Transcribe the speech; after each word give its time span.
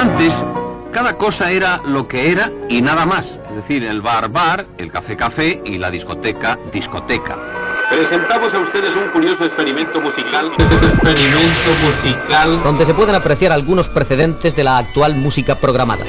Antes, 0.00 0.32
cada 0.94 1.18
cosa 1.18 1.50
era 1.50 1.76
lo 1.84 2.08
que 2.08 2.32
era 2.32 2.50
y 2.70 2.80
nada 2.80 3.04
más. 3.04 3.38
Es 3.50 3.56
decir, 3.56 3.84
el 3.84 4.00
bar 4.00 4.30
bar, 4.30 4.64
el 4.78 4.90
café 4.90 5.14
café 5.14 5.60
y 5.62 5.76
la 5.76 5.90
discoteca 5.90 6.58
discoteca. 6.72 7.36
Presentamos 7.90 8.54
a 8.54 8.60
ustedes 8.60 8.96
un 8.96 9.10
curioso 9.10 9.44
experimento 9.44 10.00
musical. 10.00 10.52
experimento 10.56 11.70
musical. 11.84 12.62
Donde 12.62 12.86
se 12.86 12.94
pueden 12.94 13.14
apreciar 13.14 13.52
algunos 13.52 13.90
precedentes 13.90 14.56
de 14.56 14.64
la 14.64 14.78
actual 14.78 15.16
música 15.16 15.56
programada. 15.56 16.06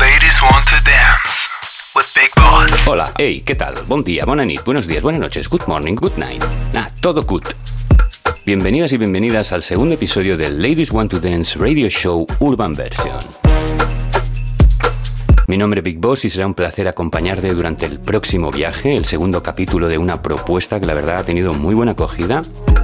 Ladies 0.00 0.42
want 0.42 0.66
to 0.66 0.82
dance 0.84 1.19
Hola, 2.86 3.12
hey, 3.16 3.42
¿qué 3.44 3.56
tal? 3.56 3.74
Buen 3.88 4.04
día, 4.04 4.24
buena 4.24 4.44
nit, 4.44 4.62
buenos 4.64 4.86
días, 4.86 5.02
buenas 5.02 5.20
noches, 5.20 5.48
good 5.48 5.62
morning, 5.66 5.96
good 5.96 6.16
night. 6.18 6.40
Nah, 6.72 6.88
todo 7.00 7.24
good. 7.24 7.42
Bienvenidas 8.46 8.92
y 8.92 8.96
bienvenidas 8.96 9.50
al 9.50 9.64
segundo 9.64 9.96
episodio 9.96 10.36
del 10.36 10.62
Ladies 10.62 10.92
Want 10.92 11.10
to 11.10 11.18
Dance 11.18 11.58
Radio 11.58 11.88
Show 11.88 12.28
Urban 12.38 12.76
Version. 12.76 13.18
Mi 15.48 15.56
nombre 15.56 15.80
es 15.80 15.84
Big 15.84 15.98
Boss 15.98 16.24
y 16.24 16.30
será 16.30 16.46
un 16.46 16.54
placer 16.54 16.86
acompañarte 16.86 17.52
durante 17.52 17.86
el 17.86 17.98
próximo 17.98 18.52
viaje, 18.52 18.96
el 18.96 19.04
segundo 19.04 19.42
capítulo 19.42 19.88
de 19.88 19.98
una 19.98 20.22
propuesta 20.22 20.78
que 20.78 20.86
la 20.86 20.94
verdad 20.94 21.18
ha 21.18 21.24
tenido 21.24 21.54
muy 21.54 21.74
buena 21.74 21.92
acogida. 21.92 22.42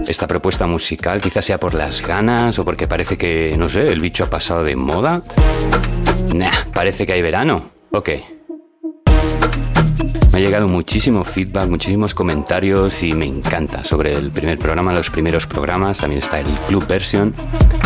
Esta 0.09 0.27
propuesta 0.27 0.67
musical 0.67 1.21
quizás 1.21 1.45
sea 1.45 1.59
por 1.59 1.75
las 1.75 2.05
ganas 2.05 2.59
o 2.59 2.65
porque 2.65 2.89
parece 2.89 3.17
que, 3.17 3.55
no 3.57 3.69
sé, 3.69 3.93
el 3.93 4.01
bicho 4.01 4.25
ha 4.25 4.31
pasado 4.31 4.65
de 4.65 4.75
moda. 4.75 5.23
Nah, 6.35 6.65
parece 6.75 7.07
que 7.07 7.13
hay 7.13 7.23
verano. 7.23 7.67
Ok. 7.93 8.11
Me 10.37 10.43
ha 10.43 10.45
llegado 10.45 10.69
muchísimo 10.69 11.25
feedback, 11.25 11.67
muchísimos 11.71 12.13
comentarios 12.13 13.03
y 13.03 13.15
me 13.15 13.25
encanta 13.25 13.85
sobre 13.85 14.13
el 14.13 14.31
primer 14.31 14.59
programa, 14.59 14.93
los 14.93 15.11
primeros 15.11 15.47
programas, 15.47 15.97
también 15.97 16.21
está 16.23 16.41
el 16.41 16.47
club 16.69 16.87
version 16.87 17.33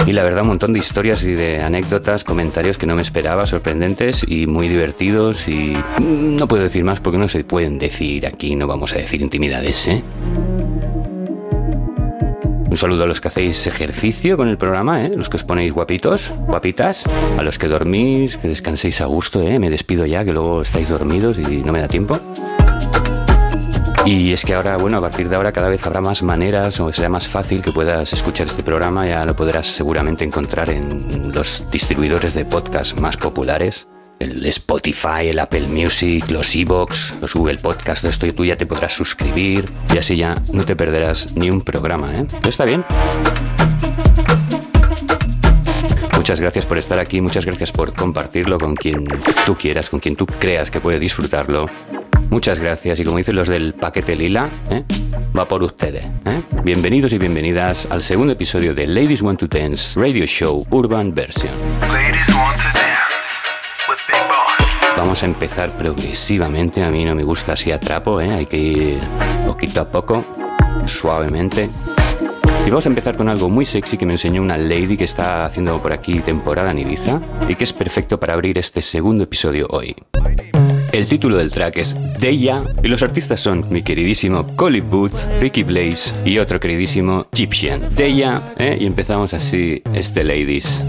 y 0.04 0.12
la 0.12 0.24
verdad 0.24 0.42
un 0.42 0.48
montón 0.48 0.72
de 0.72 0.80
historias 0.80 1.22
y 1.22 1.34
de 1.34 1.62
anécdotas, 1.62 2.24
comentarios 2.24 2.76
que 2.76 2.86
no 2.86 2.96
me 2.96 3.02
esperaba, 3.02 3.46
sorprendentes 3.46 4.26
y 4.26 4.48
muy 4.48 4.66
divertidos 4.66 5.46
y 5.46 5.76
no 6.00 6.48
puedo 6.48 6.64
decir 6.64 6.82
más 6.82 7.00
porque 7.00 7.18
no 7.18 7.28
se 7.28 7.44
pueden 7.44 7.78
decir 7.78 8.26
aquí, 8.26 8.56
no 8.56 8.66
vamos 8.66 8.94
a 8.94 8.96
decir 8.96 9.22
intimidades, 9.22 9.86
¿eh? 9.86 10.02
Un 12.70 12.76
saludo 12.76 13.02
a 13.02 13.06
los 13.06 13.20
que 13.20 13.26
hacéis 13.26 13.66
ejercicio 13.66 14.36
con 14.36 14.46
el 14.46 14.56
programa, 14.56 15.04
¿eh? 15.04 15.10
los 15.16 15.28
que 15.28 15.36
os 15.36 15.42
ponéis 15.42 15.72
guapitos, 15.72 16.32
guapitas, 16.46 17.04
a 17.36 17.42
los 17.42 17.58
que 17.58 17.66
dormís, 17.66 18.36
que 18.36 18.46
descanséis 18.46 19.00
a 19.00 19.06
gusto, 19.06 19.42
¿eh? 19.42 19.58
me 19.58 19.70
despido 19.70 20.06
ya, 20.06 20.24
que 20.24 20.32
luego 20.32 20.62
estáis 20.62 20.88
dormidos 20.88 21.36
y 21.38 21.62
no 21.64 21.72
me 21.72 21.80
da 21.80 21.88
tiempo. 21.88 22.20
Y 24.06 24.32
es 24.32 24.44
que 24.44 24.54
ahora, 24.54 24.76
bueno, 24.76 24.98
a 24.98 25.00
partir 25.00 25.28
de 25.28 25.34
ahora 25.34 25.50
cada 25.50 25.68
vez 25.68 25.84
habrá 25.84 26.00
más 26.00 26.22
maneras 26.22 26.78
o 26.78 26.92
será 26.92 27.08
más 27.08 27.26
fácil 27.26 27.60
que 27.60 27.72
puedas 27.72 28.12
escuchar 28.12 28.46
este 28.46 28.62
programa, 28.62 29.04
ya 29.04 29.24
lo 29.24 29.34
podrás 29.34 29.66
seguramente 29.66 30.24
encontrar 30.24 30.70
en 30.70 31.32
los 31.32 31.68
distribuidores 31.72 32.34
de 32.34 32.44
podcast 32.44 32.96
más 33.00 33.16
populares 33.16 33.88
el 34.20 34.46
Spotify, 34.46 35.28
el 35.28 35.38
Apple 35.38 35.66
Music, 35.66 36.30
los 36.30 36.54
Evox, 36.54 37.14
los 37.20 37.34
Google 37.34 37.56
Podcast, 37.56 38.02
todo 38.02 38.10
esto 38.10 38.32
tú 38.34 38.44
ya 38.44 38.56
te 38.56 38.66
podrás 38.66 38.92
suscribir 38.92 39.64
y 39.92 39.98
así 39.98 40.16
ya 40.16 40.36
no 40.52 40.64
te 40.64 40.76
perderás 40.76 41.34
ni 41.34 41.50
un 41.50 41.62
programa, 41.62 42.14
¿eh? 42.14 42.26
¿Está 42.46 42.64
bien? 42.66 42.84
Muchas 46.16 46.38
gracias 46.38 46.66
por 46.66 46.76
estar 46.76 46.98
aquí, 46.98 47.20
muchas 47.22 47.46
gracias 47.46 47.72
por 47.72 47.94
compartirlo 47.94 48.58
con 48.58 48.76
quien 48.76 49.08
tú 49.46 49.56
quieras, 49.56 49.88
con 49.88 50.00
quien 50.00 50.16
tú 50.16 50.26
creas 50.26 50.70
que 50.70 50.80
puede 50.80 51.00
disfrutarlo. 51.00 51.68
Muchas 52.28 52.60
gracias 52.60 53.00
y 53.00 53.04
como 53.04 53.16
dicen 53.16 53.34
los 53.34 53.48
del 53.48 53.74
paquete 53.74 54.14
lila, 54.14 54.50
¿eh? 54.70 54.84
va 55.36 55.48
por 55.48 55.62
ustedes. 55.62 56.04
¿eh? 56.26 56.42
Bienvenidos 56.62 57.12
y 57.14 57.18
bienvenidas 57.18 57.88
al 57.90 58.02
segundo 58.02 58.34
episodio 58.34 58.74
de 58.74 58.86
Ladies 58.86 59.22
Want 59.22 59.40
to 59.40 59.46
Dance 59.46 59.98
Radio 59.98 60.26
Show 60.26 60.66
Urban 60.70 61.14
Version. 61.14 61.50
Ladies 61.88 62.28
want 62.36 62.56
to 62.58 62.68
dance. 62.74 62.89
Vamos 65.00 65.22
a 65.22 65.26
empezar 65.26 65.72
progresivamente, 65.72 66.84
a 66.84 66.90
mí 66.90 67.06
no 67.06 67.14
me 67.14 67.24
gusta 67.24 67.54
así 67.54 67.72
a 67.72 67.80
trapo, 67.80 68.20
¿eh? 68.20 68.32
hay 68.32 68.44
que 68.44 68.58
ir 68.58 69.00
poquito 69.46 69.80
a 69.80 69.88
poco, 69.88 70.26
suavemente. 70.84 71.70
Y 72.66 72.68
vamos 72.68 72.84
a 72.84 72.90
empezar 72.90 73.16
con 73.16 73.30
algo 73.30 73.48
muy 73.48 73.64
sexy 73.64 73.96
que 73.96 74.04
me 74.04 74.12
enseñó 74.12 74.42
una 74.42 74.58
lady 74.58 74.98
que 74.98 75.04
está 75.04 75.46
haciendo 75.46 75.80
por 75.80 75.94
aquí 75.94 76.18
temporada 76.18 76.70
en 76.72 76.80
Ibiza 76.80 77.22
y 77.48 77.54
que 77.54 77.64
es 77.64 77.72
perfecto 77.72 78.20
para 78.20 78.34
abrir 78.34 78.58
este 78.58 78.82
segundo 78.82 79.24
episodio 79.24 79.68
hoy. 79.70 79.96
El 80.92 81.06
título 81.06 81.38
del 81.38 81.50
track 81.50 81.78
es 81.78 81.96
Deya 82.18 82.62
y 82.82 82.88
los 82.88 83.02
artistas 83.02 83.40
son 83.40 83.64
mi 83.70 83.82
queridísimo 83.82 84.54
Collie 84.54 84.82
Booth, 84.82 85.14
Ricky 85.40 85.62
Blaze 85.62 86.12
y 86.26 86.36
otro 86.36 86.60
queridísimo 86.60 87.26
Egyptian. 87.32 87.80
Deya, 87.96 88.42
¿eh? 88.58 88.76
y 88.78 88.84
empezamos 88.84 89.32
así 89.32 89.82
este 89.94 90.24
Ladies. 90.24 90.84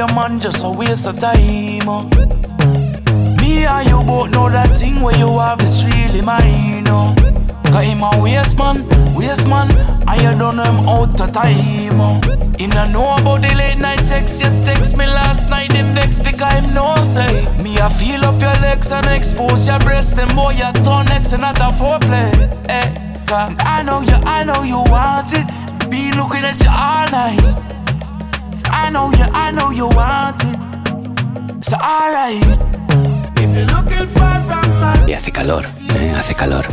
Your 0.00 0.14
man 0.14 0.40
just 0.40 0.64
a 0.64 0.70
waste 0.70 1.06
of 1.06 1.18
time. 1.18 1.86
oh. 1.86 2.04
Me 3.36 3.66
and 3.66 3.86
you 3.86 4.00
both 4.08 4.30
know 4.30 4.48
that 4.48 4.74
thing 4.74 5.02
where 5.02 5.14
you 5.14 5.38
have 5.38 5.60
is 5.60 5.84
really 5.84 6.22
mine. 6.22 6.88
Oh. 6.88 7.14
Cause 7.64 7.84
him 7.84 8.02
a 8.02 8.10
waste 8.22 8.56
man, 8.56 8.78
waste 9.14 9.46
man, 9.46 9.68
and 10.08 10.22
you 10.22 10.32
don't 10.38 10.56
know 10.56 10.64
him 10.64 10.88
out 10.88 11.20
of 11.20 11.32
time. 11.32 12.00
Oh. 12.00 12.18
Him 12.56 12.70
not 12.70 12.90
know 12.92 13.14
about 13.14 13.42
the 13.42 13.54
late 13.54 13.76
night 13.76 14.06
text, 14.06 14.42
you 14.42 14.48
text 14.64 14.96
me 14.96 15.04
last 15.04 15.50
night, 15.50 15.70
him 15.72 15.94
vex 15.94 16.18
because 16.18 16.50
him 16.50 16.72
no 16.72 17.04
say. 17.04 17.44
Me 17.62 17.76
a 17.76 17.90
feel 17.90 18.24
up 18.24 18.40
your 18.40 18.56
legs 18.62 18.90
and 18.92 19.04
expose 19.04 19.66
your 19.66 19.80
breast, 19.80 20.16
them 20.16 20.34
boy 20.34 20.52
you 20.52 20.72
turn 20.82 21.04
next 21.12 21.32
and 21.32 21.42
not 21.42 21.58
a 21.58 21.76
foreplay. 21.76 22.32
Eh. 22.70 22.88
Cause 23.26 23.54
I 23.58 23.82
know 23.82 24.00
you, 24.00 24.16
I 24.24 24.44
know 24.44 24.62
you 24.62 24.78
want 24.78 25.34
it. 25.34 25.46
Be 25.90 26.10
looking 26.12 26.44
at 26.48 26.58
you 26.64 26.70
all 26.72 27.10
night. 27.10 27.69
So 28.52 28.66
I 28.70 28.90
know 28.90 29.10
you, 29.12 29.24
I 29.32 29.50
know 29.52 29.70
you 29.70 29.86
want 29.86 30.42
it. 30.44 31.64
So 31.64 31.76
alright. 31.76 32.42
Y 35.06 35.12
hace 35.12 35.32
calor, 35.32 35.66
¿eh? 35.94 36.12
hace 36.16 36.34
calor. 36.34 36.66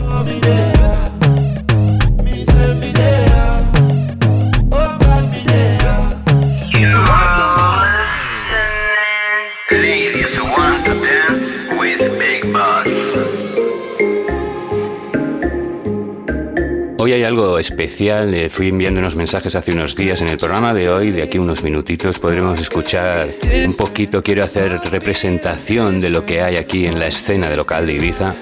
Hoy 17.07 17.13
hay 17.13 17.23
algo 17.23 17.57
especial. 17.57 18.33
Eh, 18.33 18.49
fui 18.49 18.67
enviando 18.67 18.99
unos 18.99 19.15
mensajes 19.15 19.55
hace 19.55 19.71
unos 19.71 19.95
días 19.95 20.21
en 20.21 20.27
el 20.27 20.37
programa 20.37 20.73
de 20.73 20.89
hoy. 20.89 21.11
De 21.11 21.23
aquí 21.23 21.37
unos 21.37 21.63
minutitos 21.63 22.19
podremos 22.19 22.59
escuchar 22.59 23.29
un 23.65 23.73
poquito. 23.75 24.21
Quiero 24.21 24.43
hacer 24.43 24.77
representación 24.91 26.01
de 26.01 26.09
lo 26.09 26.25
que 26.25 26.41
hay 26.41 26.57
aquí 26.57 26.85
en 26.85 26.99
la 26.99 27.07
escena 27.07 27.47
de 27.47 27.55
local 27.55 27.87
de 27.87 27.93
Ibiza. 27.93 28.35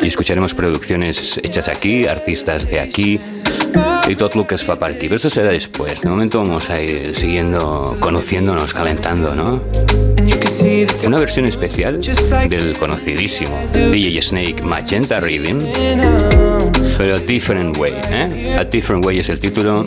Y 0.00 0.06
escucharemos 0.06 0.54
producciones 0.54 1.40
hechas 1.42 1.66
aquí, 1.66 2.06
artistas 2.06 2.70
de 2.70 2.78
aquí, 2.78 3.18
y 4.08 4.14
todo 4.14 4.30
lo 4.36 4.46
que 4.46 4.54
es 4.54 4.62
para 4.62 4.86
aquí. 4.86 5.00
Pero 5.02 5.16
esto 5.16 5.30
será 5.30 5.50
después. 5.50 6.02
De 6.02 6.08
momento 6.08 6.38
vamos 6.38 6.70
a 6.70 6.80
ir 6.80 7.16
siguiendo, 7.16 7.96
conociéndonos, 7.98 8.72
calentando, 8.72 9.34
¿no? 9.34 10.09
Una 11.06 11.18
versión 11.18 11.46
especial 11.46 12.00
del 12.48 12.76
conocidísimo 12.78 13.58
DJ 13.72 14.22
Snake 14.22 14.62
Magenta 14.62 15.20
Rhythm, 15.20 15.64
pero 16.98 17.18
Different 17.18 17.76
Way, 17.76 17.94
¿eh? 18.10 18.56
A 18.58 18.64
Different 18.64 19.04
Way 19.04 19.20
es 19.20 19.28
el 19.28 19.40
título, 19.40 19.84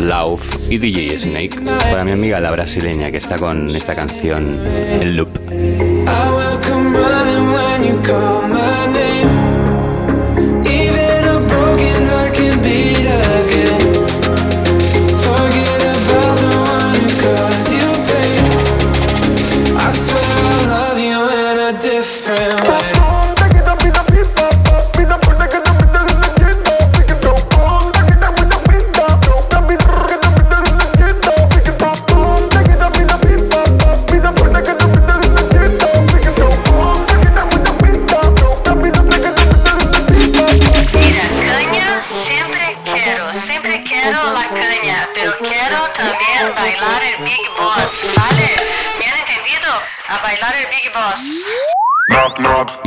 Love 0.00 0.42
y 0.68 0.78
DJ 0.78 1.18
Snake, 1.18 1.60
para 1.90 2.04
mi 2.04 2.12
amiga 2.12 2.38
la 2.40 2.50
brasileña 2.50 3.10
que 3.10 3.16
está 3.16 3.38
con 3.38 3.70
esta 3.70 3.94
canción, 3.94 4.58
El 5.00 5.16
Loop. 5.16 5.30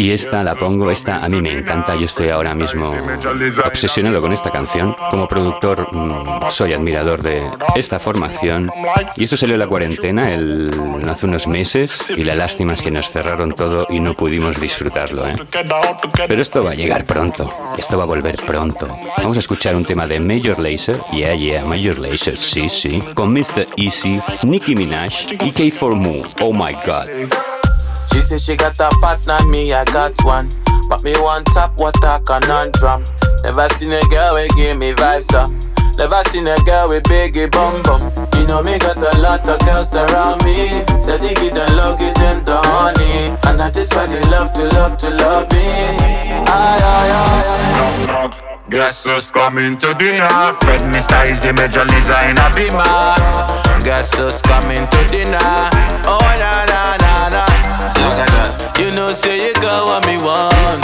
Y 0.03 0.11
esta 0.11 0.43
la 0.43 0.55
pongo, 0.55 0.91
esta 0.91 1.23
a 1.23 1.29
mí 1.29 1.41
me 1.41 1.53
encanta, 1.57 1.95
yo 1.95 2.03
estoy 2.03 2.27
ahora 2.27 2.53
mismo 2.55 2.93
obsesionado 3.65 4.19
con 4.19 4.33
esta 4.33 4.51
canción. 4.51 4.97
Como 5.09 5.29
productor 5.29 5.87
mm, 5.93 6.51
soy 6.51 6.73
admirador 6.73 7.21
de 7.21 7.41
esta 7.77 7.99
formación. 7.99 8.69
Y 9.15 9.23
esto 9.23 9.37
salió 9.37 9.55
en 9.55 9.61
la 9.61 9.67
cuarentena 9.67 10.33
el, 10.33 10.69
hace 11.09 11.25
unos 11.25 11.47
meses 11.47 12.09
y 12.17 12.25
la 12.25 12.35
lástima 12.35 12.73
es 12.73 12.81
que 12.81 12.91
nos 12.91 13.11
cerraron 13.11 13.53
todo 13.53 13.87
y 13.89 14.01
no 14.01 14.13
pudimos 14.13 14.59
disfrutarlo. 14.59 15.25
¿eh? 15.25 15.37
Pero 16.27 16.41
esto 16.41 16.65
va 16.65 16.71
a 16.71 16.75
llegar 16.75 17.05
pronto, 17.05 17.49
esto 17.77 17.97
va 17.97 18.03
a 18.03 18.07
volver 18.07 18.35
pronto. 18.45 18.93
Vamos 19.19 19.37
a 19.37 19.39
escuchar 19.39 19.73
un 19.73 19.85
tema 19.85 20.05
de 20.05 20.19
Major 20.19 20.59
Lazer, 20.59 20.99
yeah, 21.13 21.33
yeah, 21.33 21.63
Major 21.63 21.97
Lazer, 21.97 22.37
sí, 22.37 22.67
sí, 22.67 23.01
con 23.13 23.31
Mr. 23.31 23.67
Easy, 23.77 24.19
Nicki 24.41 24.75
Minaj 24.75 25.13
y 25.31 25.53
K4 25.53 26.33
Oh 26.41 26.51
my 26.51 26.73
god. 26.85 27.52
She 28.13 28.21
say 28.21 28.37
she 28.37 28.55
got 28.55 28.79
a 28.79 28.89
partner, 29.01 29.43
me 29.47 29.73
I 29.73 29.83
got 29.85 30.13
one. 30.23 30.49
But 30.87 31.03
me 31.03 31.13
one 31.19 31.43
what 31.75 31.97
a 32.03 32.21
conundrum. 32.23 33.03
Never 33.43 33.67
seen 33.69 33.91
a 33.91 34.01
girl 34.07 34.35
we 34.35 34.47
give 34.55 34.77
me 34.77 34.93
vibes 34.93 35.33
up. 35.33 35.49
Never 35.97 36.21
seen 36.29 36.47
a 36.47 36.55
girl 36.65 36.89
with 36.89 37.03
biggie 37.03 37.51
bum 37.51 37.81
bum. 37.83 38.01
You 38.37 38.47
know 38.47 38.63
me 38.63 38.77
got 38.79 38.97
a 38.97 39.17
lot 39.19 39.47
of 39.47 39.59
girls 39.65 39.93
around 39.95 40.43
me. 40.43 40.69
Steady 40.99 41.33
give 41.35 41.53
them 41.53 41.69
love, 41.75 41.99
give 41.99 42.13
them 42.15 42.43
the 42.45 42.57
honey. 42.57 43.33
And 43.49 43.59
that 43.59 43.75
is 43.77 43.91
why 43.93 44.05
they 44.07 44.21
love 44.29 44.53
to 44.53 44.63
love 44.77 44.97
to 44.99 45.09
love 45.09 45.51
me. 45.51 45.65
Aye, 46.45 46.81
aye, 46.81 47.09
aye, 47.09 47.43
aye. 47.49 48.07
Knock, 48.07 48.07
knock. 48.39 48.69
Guess 48.69 49.05
who's 49.05 49.29
coming 49.31 49.77
to 49.77 49.93
dinner? 49.93 50.53
Fred 50.61 50.81
Mr. 50.93 51.29
Easy 51.31 51.51
Major 51.51 51.85
Liza 51.85 52.29
in 52.29 52.37
a 52.37 52.49
beamer. 52.55 52.83
Guess 53.83 54.17
who's 54.17 54.41
coming 54.41 54.87
to 54.87 54.99
dinner? 55.09 55.37
Oh, 56.09 56.21
na 56.39 56.65
na 56.65 56.97
na 56.97 57.29
na. 57.29 57.52
You 57.93 58.89
know, 58.91 59.13
say 59.13 59.37
you 59.47 59.53
got 59.61 59.85
what 59.85 60.05
me 60.07 60.17
want, 60.17 60.83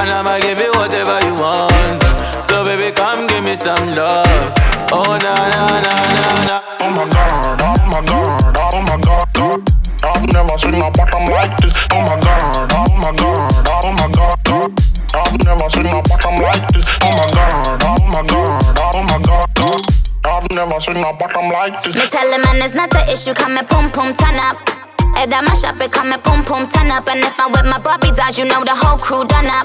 and 0.00 0.08
I'ma 0.10 0.38
give 0.40 0.58
you 0.58 0.72
whatever 0.72 1.20
you 1.26 1.34
want. 1.36 2.02
So 2.42 2.64
baby, 2.64 2.90
come 2.96 3.26
give 3.26 3.44
me 3.44 3.54
some 3.54 3.92
love. 3.92 4.52
Oh 4.90 5.18
na 5.20 5.34
na 5.52 5.62
na 5.84 5.94
na 6.16 6.26
na. 6.48 6.56
Oh 6.80 6.90
my 6.96 7.04
god, 7.12 7.60
oh 7.60 7.76
my 7.92 8.00
god, 8.08 8.56
oh 8.56 8.80
my 8.88 8.96
god, 9.04 9.26
god. 9.34 9.60
I've 10.02 10.26
never 10.32 10.56
seen 10.58 10.80
a 10.80 10.90
bottom 10.90 11.28
like 11.28 11.56
this. 11.60 11.72
Oh 11.92 12.00
my 12.08 12.16
god, 12.24 12.72
oh 12.72 12.88
my 12.98 13.12
god, 13.14 13.68
oh 13.68 13.92
my 13.92 14.08
god, 14.16 14.38
god. 14.44 14.70
I've 15.14 15.38
never 15.44 15.68
seen 15.68 15.86
a 15.86 16.00
bottom 16.08 16.40
like 16.40 16.66
this. 16.72 16.84
Oh 17.02 17.12
my 17.14 17.26
god, 17.36 17.82
oh 17.84 18.00
my 18.10 18.22
god, 18.26 18.78
oh 18.80 19.02
my 19.06 19.18
god, 19.22 19.48
god. 19.54 19.82
I've 20.24 20.50
never 20.50 20.80
seen 20.80 20.96
a 20.96 21.12
bottom 21.12 21.50
like 21.52 21.84
this. 21.84 21.94
Me 21.94 22.06
tell 22.08 22.28
the 22.30 22.38
man 22.42 22.64
it's 22.64 22.74
not 22.74 22.90
the 22.90 23.04
issue, 23.12 23.34
come 23.34 23.58
and 23.58 23.68
pum 23.68 23.90
pum 23.92 24.14
turn 24.14 24.36
up. 24.40 24.85
Head 25.16 25.32
on 25.32 25.46
my 25.46 25.54
shop, 25.54 25.80
it 25.80 25.96
and 25.96 26.22
pum 26.22 26.44
pum 26.44 26.68
turn 26.68 26.90
up. 26.92 27.08
And 27.08 27.24
if 27.24 27.40
I'm 27.40 27.50
with 27.50 27.64
my 27.64 27.78
Barbie 27.78 28.12
dolls, 28.12 28.36
you 28.36 28.44
know 28.44 28.60
the 28.62 28.76
whole 28.76 28.98
crew 28.98 29.24
done 29.24 29.48
up. 29.48 29.64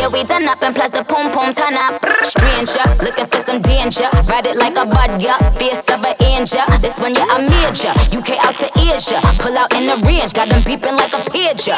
Yeah, 0.00 0.08
we 0.08 0.24
done 0.24 0.48
up 0.48 0.62
and 0.62 0.74
plus 0.74 0.88
the 0.88 1.04
pum 1.04 1.28
pum 1.28 1.52
turn 1.52 1.76
up. 1.76 2.00
Stranger, 2.24 2.80
looking 3.04 3.26
for 3.26 3.44
some 3.44 3.60
danger. 3.60 4.08
Ride 4.32 4.48
it 4.48 4.56
like 4.56 4.80
a 4.80 4.88
bud, 4.88 5.20
yeah. 5.20 5.36
Fierce 5.60 5.84
of 5.92 6.00
an 6.00 6.16
angel. 6.24 6.64
This 6.80 6.96
one, 6.98 7.12
yeah, 7.12 7.28
I 7.28 7.36
major. 7.44 7.92
UK 8.16 8.40
out 8.40 8.56
to 8.64 8.68
Asia. 8.80 9.20
Pull 9.44 9.58
out 9.60 9.68
in 9.76 9.84
the 9.92 10.00
range, 10.08 10.32
got 10.32 10.48
them 10.48 10.64
beeping 10.64 10.96
like 10.96 11.12
a 11.12 11.20
pigeon. 11.28 11.76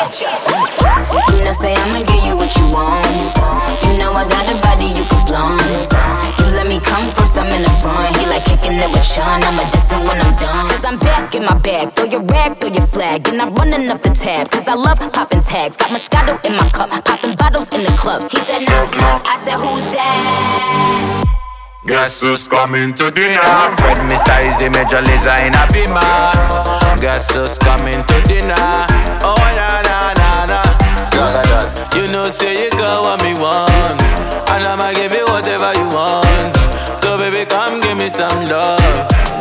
You 1.34 1.42
know, 1.42 1.54
say 1.56 1.74
I'ma 1.74 2.06
give 2.06 2.22
you 2.22 2.38
what 2.38 2.54
you 2.54 2.66
want. 2.70 3.10
You 3.82 3.98
know 3.98 4.14
I 4.14 4.22
got 4.30 4.46
a 4.46 4.54
body 4.62 4.86
you 4.86 5.02
can 5.02 5.18
flaunt. 5.26 5.90
You 6.38 6.46
let 6.54 6.70
me 6.70 6.78
come 6.78 7.10
first, 7.10 7.29
it 8.82 8.90
with 8.90 9.04
Sean. 9.04 9.42
I'm 9.42 9.58
a 9.58 9.64
distant 9.70 10.04
when 10.04 10.20
I'm 10.20 10.34
done. 10.36 10.68
Cause 10.68 10.84
I'm 10.84 10.98
back 10.98 11.34
in 11.34 11.44
my 11.44 11.56
bag. 11.58 11.92
Throw 11.92 12.06
your 12.06 12.22
rag, 12.22 12.60
throw 12.60 12.70
your 12.70 12.86
flag. 12.86 13.28
And 13.28 13.40
I'm 13.40 13.54
running 13.54 13.88
up 13.88 14.02
the 14.02 14.10
tab. 14.10 14.50
Cause 14.50 14.66
I 14.66 14.74
love 14.74 14.98
popping 15.12 15.42
tags. 15.42 15.76
Got 15.76 15.90
Moscato 15.90 16.34
in 16.44 16.56
my 16.56 16.68
cup. 16.70 16.90
Popping 17.04 17.36
bottles 17.36 17.68
in 17.70 17.84
the 17.84 17.92
club. 17.96 18.30
He 18.30 18.38
said, 18.38 18.60
knock, 18.66 18.90
knock. 18.96 19.22
I 19.26 19.36
said, 19.44 19.58
who's 19.58 19.84
that? 19.94 21.24
Guess 21.86 22.20
who's 22.22 22.46
coming 22.46 22.92
to 22.94 23.10
dinner? 23.10 23.40
Fred 23.80 23.98
Mr. 24.04 24.36
Easy 24.44 24.68
Major 24.68 25.00
Liza 25.00 25.34
in 25.46 25.54
a 25.56 25.64
beamer. 25.72 27.00
Guess 27.00 27.34
who's 27.34 27.58
coming 27.58 28.04
to 28.04 28.16
dinner? 28.28 28.84
Oh 29.24 29.40
na 29.56 29.80
na 29.80 30.12
na 30.12 30.30
na. 30.46 30.60
You 31.96 32.06
know 32.12 32.28
say 32.28 32.64
you 32.64 32.70
got 32.76 33.02
what 33.02 33.22
me 33.24 33.32
want, 33.40 34.00
and 34.52 34.62
I'ma 34.62 34.92
give 34.92 35.12
you 35.12 35.24
whatever 35.32 35.72
you 35.74 35.88
want. 35.88 36.54
So 36.94 37.16
baby, 37.16 37.48
give 37.90 37.98
me 37.98 38.08
some 38.08 38.44
love. 38.46 38.78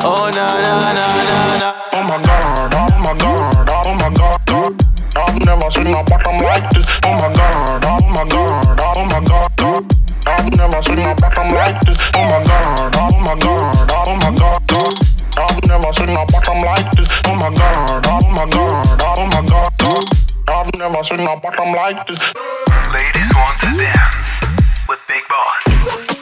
Oh 0.01 0.25
na 0.33 0.45
na 0.65 0.73
na 0.97 1.05
na 1.29 1.37
na. 1.61 1.69
Oh 1.93 2.01
my 2.09 2.17
god, 2.25 2.73
oh 2.73 2.97
my 3.05 3.13
god, 3.21 3.69
oh 3.69 3.93
my 4.01 4.09
god, 4.17 4.41
god. 4.49 4.73
I've 5.13 5.37
never 5.45 5.69
seen 5.69 5.93
a 5.93 6.01
bottom 6.09 6.37
like 6.41 6.65
this. 6.73 6.85
Oh 7.05 7.13
my 7.21 7.29
god, 7.29 7.85
oh 7.85 8.01
my 8.09 8.25
god, 8.25 8.79
oh 8.81 9.05
my 9.05 9.21
god, 9.29 9.51
god. 9.61 9.83
I've 10.25 10.49
never 10.57 10.81
seen 10.81 10.97
a 10.97 11.13
bottom 11.13 11.53
like 11.53 11.79
this. 11.85 11.97
Oh 12.17 12.25
my 12.25 12.41
god, 12.49 12.95
oh 12.97 13.17
my 13.21 13.35
god, 13.37 13.89
oh 13.93 14.17
my 14.17 14.31
god, 14.33 14.61
god. 14.65 14.95
I've 15.37 15.61
never 15.69 15.93
seen 15.93 16.09
a 16.09 16.25
bottom 16.25 16.59
like 16.65 16.89
this. 16.97 17.07
Oh 17.29 17.35
my 17.37 17.53
god, 17.53 18.01
oh 18.09 18.25
my 18.33 18.45
god, 18.49 19.01
oh 19.05 19.25
my 19.29 19.41
god, 19.45 19.71
god. 19.77 20.05
I've 20.49 20.73
never 20.73 21.03
seen 21.03 21.21
a 21.21 21.37
bottom 21.37 21.69
like 21.77 22.07
this. 22.07 22.33
Ladies 22.89 23.31
want 23.35 23.61
to 23.61 23.77
dance 23.77 24.41
with 24.89 25.01
Big 25.07 25.21
Boss. 25.29 26.18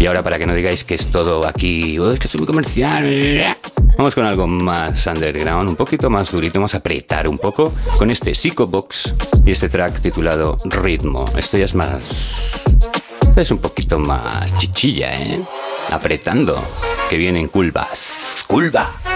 Y 0.00 0.06
ahora 0.06 0.22
para 0.22 0.38
que 0.38 0.46
no 0.46 0.54
digáis 0.54 0.82
que 0.82 0.94
es 0.94 1.08
todo 1.08 1.46
aquí, 1.46 1.98
"Oh, 1.98 2.10
es 2.10 2.18
que 2.18 2.26
soy 2.26 2.38
muy 2.38 2.46
comercial. 2.46 3.56
Vamos 3.98 4.14
con 4.14 4.24
algo 4.24 4.46
más 4.46 5.06
underground, 5.06 5.68
un 5.68 5.76
poquito 5.76 6.08
más 6.08 6.30
durito, 6.32 6.54
vamos 6.58 6.74
a 6.74 6.78
apretar 6.78 7.28
un 7.28 7.38
poco 7.38 7.70
con 7.98 8.10
este 8.10 8.34
Psycho 8.34 8.66
Box 8.66 9.14
y 9.44 9.50
este 9.50 9.68
track 9.68 10.00
titulado 10.00 10.56
Ritmo. 10.64 11.26
Esto 11.36 11.58
ya 11.58 11.66
es 11.66 11.74
más... 11.74 12.62
Es 13.36 13.50
un 13.50 13.58
poquito 13.58 13.98
más 13.98 14.58
chichilla, 14.58 15.14
¿eh? 15.20 15.42
Apretando, 15.90 16.62
que 17.10 17.18
vienen 17.18 17.48
curvas. 17.48 18.44
Curva. 18.46 19.09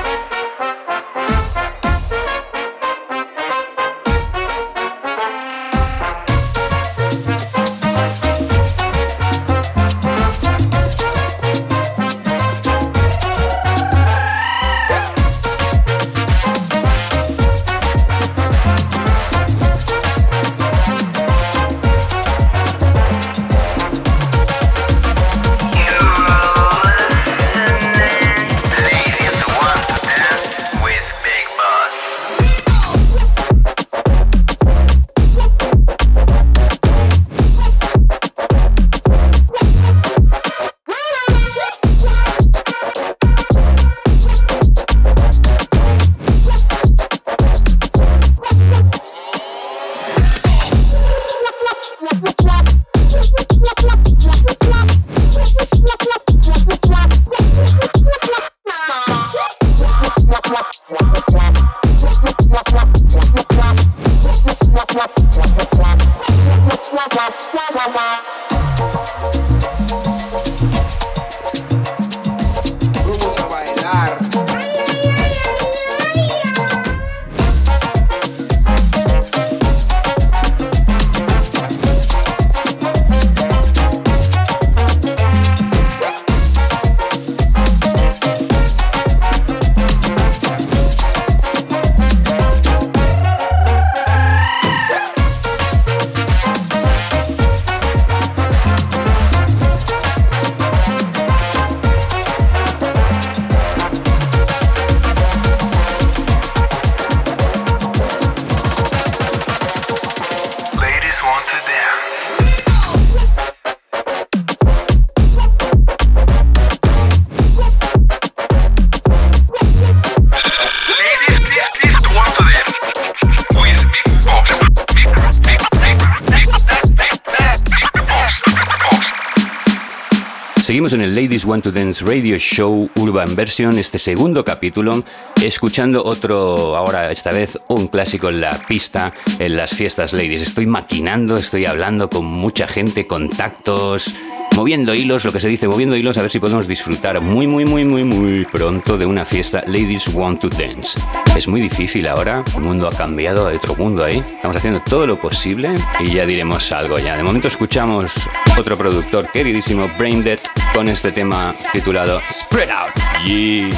Ladies 131.44 131.50
Want 131.50 131.64
to 131.64 131.72
Dance 131.72 132.02
Radio 132.04 132.38
Show 132.38 132.88
Urban 132.96 133.36
Version, 133.36 133.78
este 133.78 133.98
segundo 133.98 134.42
capítulo, 134.44 135.04
escuchando 135.42 136.02
otro, 136.02 136.74
ahora 136.74 137.10
esta 137.10 137.32
vez 137.32 137.58
un 137.68 137.88
clásico 137.88 138.30
en 138.30 138.40
la 138.40 138.58
pista, 138.66 139.12
en 139.38 139.54
las 139.56 139.74
fiestas 139.74 140.14
ladies. 140.14 140.40
Estoy 140.40 140.66
maquinando, 140.66 141.36
estoy 141.36 141.66
hablando 141.66 142.08
con 142.08 142.24
mucha 142.24 142.66
gente, 142.66 143.06
contactos, 143.06 144.14
moviendo 144.54 144.94
hilos, 144.94 145.24
lo 145.24 145.32
que 145.32 145.40
se 145.40 145.48
dice, 145.48 145.68
moviendo 145.68 145.96
hilos, 145.96 146.16
a 146.16 146.22
ver 146.22 146.30
si 146.30 146.38
podemos 146.38 146.68
disfrutar 146.68 147.20
muy, 147.20 147.46
muy, 147.46 147.64
muy, 147.64 147.84
muy, 147.84 148.04
muy 148.04 148.44
pronto 148.46 148.96
de 148.96 149.06
una 149.06 149.24
fiesta 149.24 149.62
Ladies 149.66 150.08
Want 150.08 150.40
to 150.40 150.48
Dance. 150.48 151.00
Es 151.36 151.48
muy 151.48 151.60
difícil 151.60 152.06
ahora, 152.06 152.44
el 152.54 152.60
mundo 152.60 152.88
ha 152.88 152.92
cambiado, 152.96 153.48
hay 153.48 153.56
otro 153.56 153.74
mundo 153.74 154.04
ahí. 154.04 154.18
Estamos 154.18 154.56
haciendo 154.56 154.80
todo 154.80 155.06
lo 155.06 155.16
posible 155.16 155.74
y 156.00 156.14
ya 156.14 156.24
diremos 156.24 156.70
algo 156.72 156.98
ya. 156.98 157.16
De 157.16 157.22
momento 157.22 157.48
escuchamos 157.48 158.28
otro 158.56 158.76
productor 158.76 159.30
queridísimo, 159.30 159.90
Braindead, 159.98 160.38
con 160.72 160.88
este 160.88 161.12
tema 161.12 161.54
titulado 161.72 162.20
Spread 162.30 162.70
Out. 162.70 162.94
Yeah. 163.26 163.70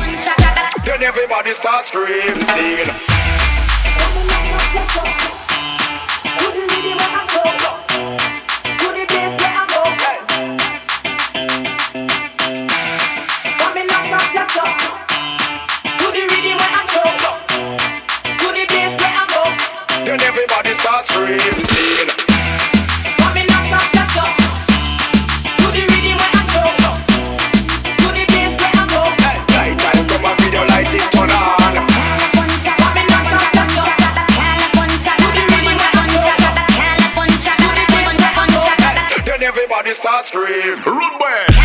Everybody 39.46 39.90
starts 39.90 40.28
screaming. 40.28 40.82
Rude 40.84 41.18
boy. 41.18 41.55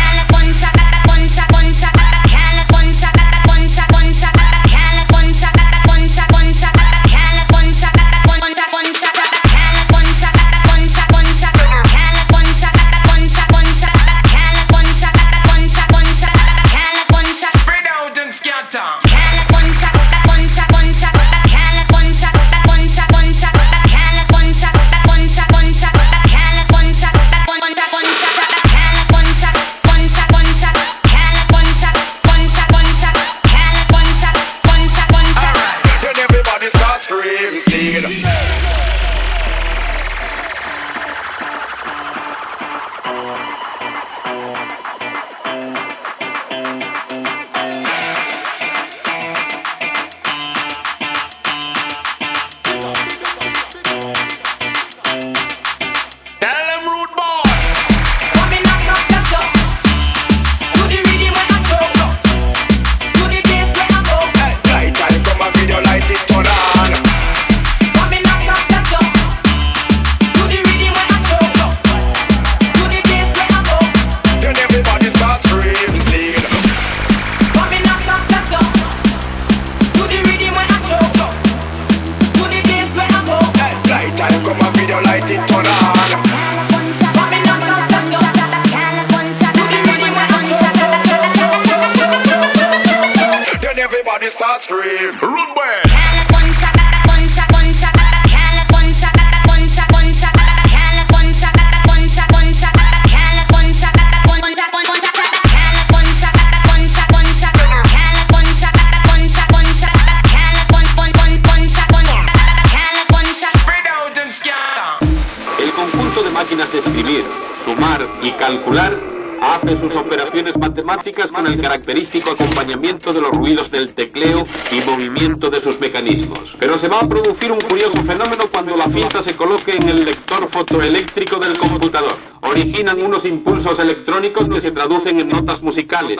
El 121.46 121.60
característico 121.60 122.30
acompañamiento 122.30 123.12
de 123.12 123.20
los 123.20 123.30
ruidos 123.30 123.70
del 123.70 123.94
tecleo 123.94 124.46
y 124.70 124.80
movimiento 124.82 125.50
de 125.50 125.60
sus 125.60 125.80
mecanismos. 125.80 126.54
Pero 126.58 126.78
se 126.78 126.88
va 126.88 127.00
a 127.00 127.08
producir 127.08 127.52
un 127.52 127.60
curioso 127.60 128.02
fenómeno 128.04 128.50
cuando 128.50 128.76
la 128.76 128.84
cinta 128.84 129.22
se 129.22 129.36
coloque 129.36 129.76
en 129.76 129.88
el 129.88 130.04
lector 130.04 130.48
fotoeléctrico 130.48 131.38
del 131.38 131.58
computador. 131.58 132.16
Originan 132.42 133.02
unos 133.02 133.24
impulsos 133.24 133.78
electrónicos 133.78 134.48
que 134.48 134.60
se 134.60 134.70
traducen 134.70 135.20
en 135.20 135.28
notas 135.28 135.62
musicales. 135.62 136.18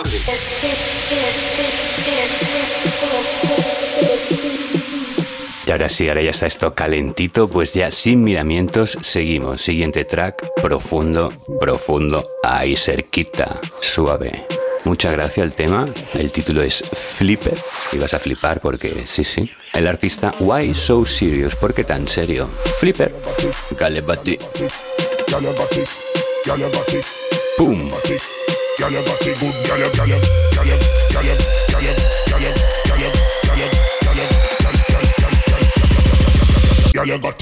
Y 5.64 5.70
ahora 5.70 5.88
sí, 5.88 6.08
ahora 6.08 6.22
ya 6.22 6.30
está 6.30 6.46
esto 6.46 6.74
calentito, 6.74 7.48
pues 7.48 7.72
ya 7.72 7.90
sin 7.92 8.24
miramientos 8.24 8.98
seguimos. 9.00 9.62
Siguiente 9.62 10.04
track, 10.04 10.44
profundo, 10.60 11.32
profundo, 11.60 12.24
ahí 12.42 12.76
cerquita, 12.76 13.60
suave. 13.80 14.44
Mucha 14.84 15.12
gracia 15.12 15.44
el 15.44 15.52
tema. 15.52 15.86
El 16.14 16.32
título 16.32 16.62
es 16.62 16.82
Flipper 16.92 17.56
y 17.92 17.98
vas 17.98 18.14
a 18.14 18.18
flipar 18.18 18.60
porque 18.60 19.04
sí, 19.06 19.22
sí. 19.24 19.50
El 19.72 19.86
artista 19.86 20.34
Why 20.40 20.74
So 20.74 21.06
Serious, 21.06 21.54
¿por 21.56 21.72
qué 21.72 21.84
tan 21.84 22.08
serio? 22.08 22.50
Flipper. 22.78 23.14
Calebati. 23.78 24.38
Pum. 27.56 27.90
Gyal 28.78 28.92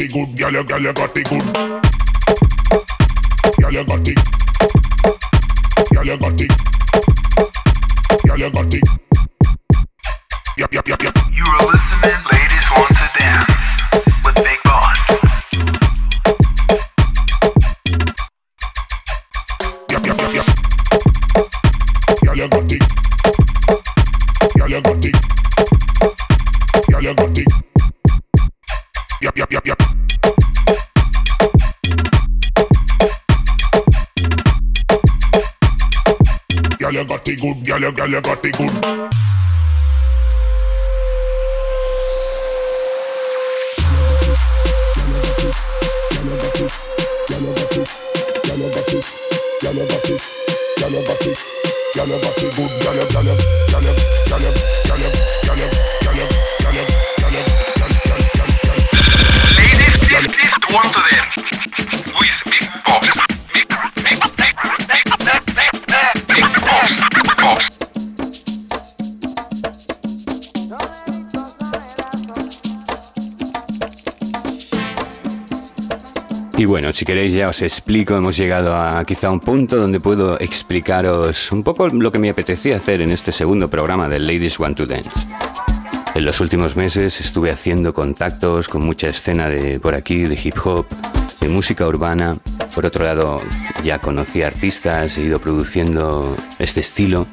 good, 0.08 0.28
good. 6.36 6.79
Girl, 8.26 8.38
you 8.38 8.50
got 8.50 8.74
it. 8.74 8.82
Yep, 10.58 10.72
yep, 10.72 10.88
yep, 10.88 11.02
yep. 11.02 11.14
You 11.32 11.44
are 11.44 11.66
listening, 11.70 12.18
ladies 12.32 12.68
want 12.76 12.90
to 12.90 13.18
dance 13.18 13.59
got 37.24 37.28
it 37.28 37.40
good, 37.40 37.66
girl, 37.66 37.92
girl, 37.92 38.08
you 38.08 38.20
got 38.20 38.44
it 38.44 38.56
good. 38.56 38.70
Ladies, 59.56 59.96
please, 59.98 60.26
please, 60.26 60.54
want 60.72 60.92
to 60.92 61.00
dance 61.10 61.36
with 62.14 62.40
me. 62.50 62.59
Bueno, 76.70 76.92
si 76.92 77.04
queréis 77.04 77.32
ya 77.32 77.48
os 77.48 77.62
explico, 77.62 78.16
hemos 78.16 78.36
llegado 78.36 78.76
a 78.76 79.04
quizá 79.04 79.28
un 79.28 79.40
punto 79.40 79.74
donde 79.74 79.98
puedo 79.98 80.38
explicaros 80.38 81.50
un 81.50 81.64
poco 81.64 81.88
lo 81.88 82.12
que 82.12 82.20
me 82.20 82.30
apetecía 82.30 82.76
hacer 82.76 83.00
en 83.00 83.10
este 83.10 83.32
segundo 83.32 83.66
programa 83.68 84.08
de 84.08 84.20
Ladies 84.20 84.60
Want 84.60 84.76
to 84.76 84.86
Dance. 84.86 85.10
En 86.14 86.24
los 86.24 86.38
últimos 86.38 86.76
meses 86.76 87.20
estuve 87.20 87.50
haciendo 87.50 87.92
contactos 87.92 88.68
con 88.68 88.82
mucha 88.82 89.08
escena 89.08 89.48
de 89.48 89.80
por 89.80 89.96
aquí, 89.96 90.22
de 90.22 90.38
hip 90.40 90.54
hop, 90.64 90.86
de 91.40 91.48
música 91.48 91.88
urbana. 91.88 92.36
Por 92.72 92.86
otro 92.86 93.04
lado, 93.04 93.40
ya 93.82 93.98
conocí 93.98 94.42
artistas, 94.42 95.18
he 95.18 95.22
ido 95.22 95.40
produciendo 95.40 96.36
este 96.60 96.82
estilo. 96.82 97.26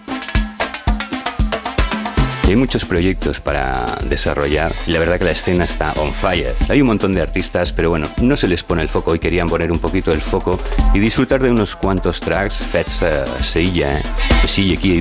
Y 2.47 2.51
hay 2.51 2.55
muchos 2.55 2.85
proyectos 2.85 3.41
para 3.41 3.97
desarrollar 4.05 4.73
y 4.85 4.91
la 4.91 4.99
verdad 4.99 5.19
que 5.19 5.25
la 5.25 5.31
escena 5.31 5.65
está 5.65 5.91
on 5.97 6.13
fire. 6.13 6.55
Hay 6.69 6.79
un 6.79 6.87
montón 6.87 7.13
de 7.13 7.21
artistas, 7.21 7.73
pero 7.73 7.89
bueno, 7.89 8.07
no 8.21 8.37
se 8.37 8.47
les 8.47 8.63
pone 8.63 8.81
el 8.81 8.87
foco 8.87 9.13
y 9.13 9.19
querían 9.19 9.49
poner 9.49 9.69
un 9.69 9.79
poquito 9.79 10.13
el 10.13 10.21
foco 10.21 10.57
y 10.93 10.99
disfrutar 10.99 11.41
de 11.41 11.51
unos 11.51 11.75
cuantos 11.75 12.21
tracks 12.21 12.65
Fets 12.65 13.01
uh, 13.01 13.43
Seilla, 13.43 13.99
eh, 13.99 14.03
Seilla 14.45 14.77
aquí. 14.77 14.97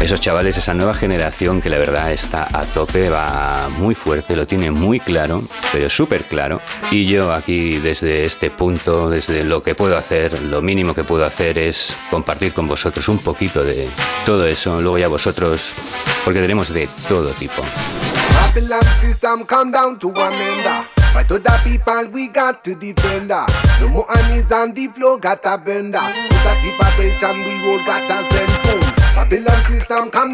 Esos 0.00 0.20
chavales, 0.20 0.56
esa 0.56 0.72
nueva 0.72 0.94
generación 0.94 1.60
que 1.60 1.68
la 1.68 1.76
verdad 1.76 2.10
está 2.10 2.48
a 2.52 2.64
tope, 2.64 3.10
va 3.10 3.68
muy 3.76 3.94
fuerte, 3.94 4.34
lo 4.34 4.46
tiene 4.46 4.70
muy 4.70 4.98
claro, 4.98 5.44
pero 5.72 5.90
súper 5.90 6.24
claro. 6.24 6.62
Y 6.90 7.04
yo 7.04 7.32
aquí 7.34 7.78
desde 7.78 8.24
este 8.24 8.50
punto, 8.50 9.10
desde 9.10 9.44
lo 9.44 9.62
que 9.62 9.74
puedo 9.74 9.98
hacer, 9.98 10.40
lo 10.44 10.62
mínimo 10.62 10.94
que 10.94 11.04
puedo 11.04 11.26
hacer 11.26 11.58
es 11.58 11.96
compartir 12.10 12.54
con 12.54 12.66
vosotros 12.66 13.08
un 13.08 13.18
poquito 13.18 13.62
de 13.62 13.88
todo 14.24 14.46
eso. 14.46 14.80
Luego 14.80 14.98
ya 14.98 15.08
vosotros, 15.08 15.74
porque 16.24 16.40
tenemos 16.40 16.72
de 16.78 16.86
todo 17.08 17.32
tipo. 17.32 17.62
Babylon 18.34 18.84
system 19.00 19.44
come 19.44 19.72
down 19.72 19.98
to 19.98 20.08
one 20.08 20.32
ender. 20.32 20.84
But 21.12 21.26
to 21.28 21.38
people 21.64 22.06
we 22.12 22.28
got 22.28 22.62
to 22.64 22.74
defend. 22.76 23.28
No 23.28 23.88
more 23.88 24.06
on 24.52 24.74
the 24.74 24.86
floor, 24.86 25.18
got 25.18 25.44
vibration 26.78 27.36
we 27.44 27.72
all 27.72 27.84
got 27.84 28.10
a 28.10 28.32
send 28.32 28.57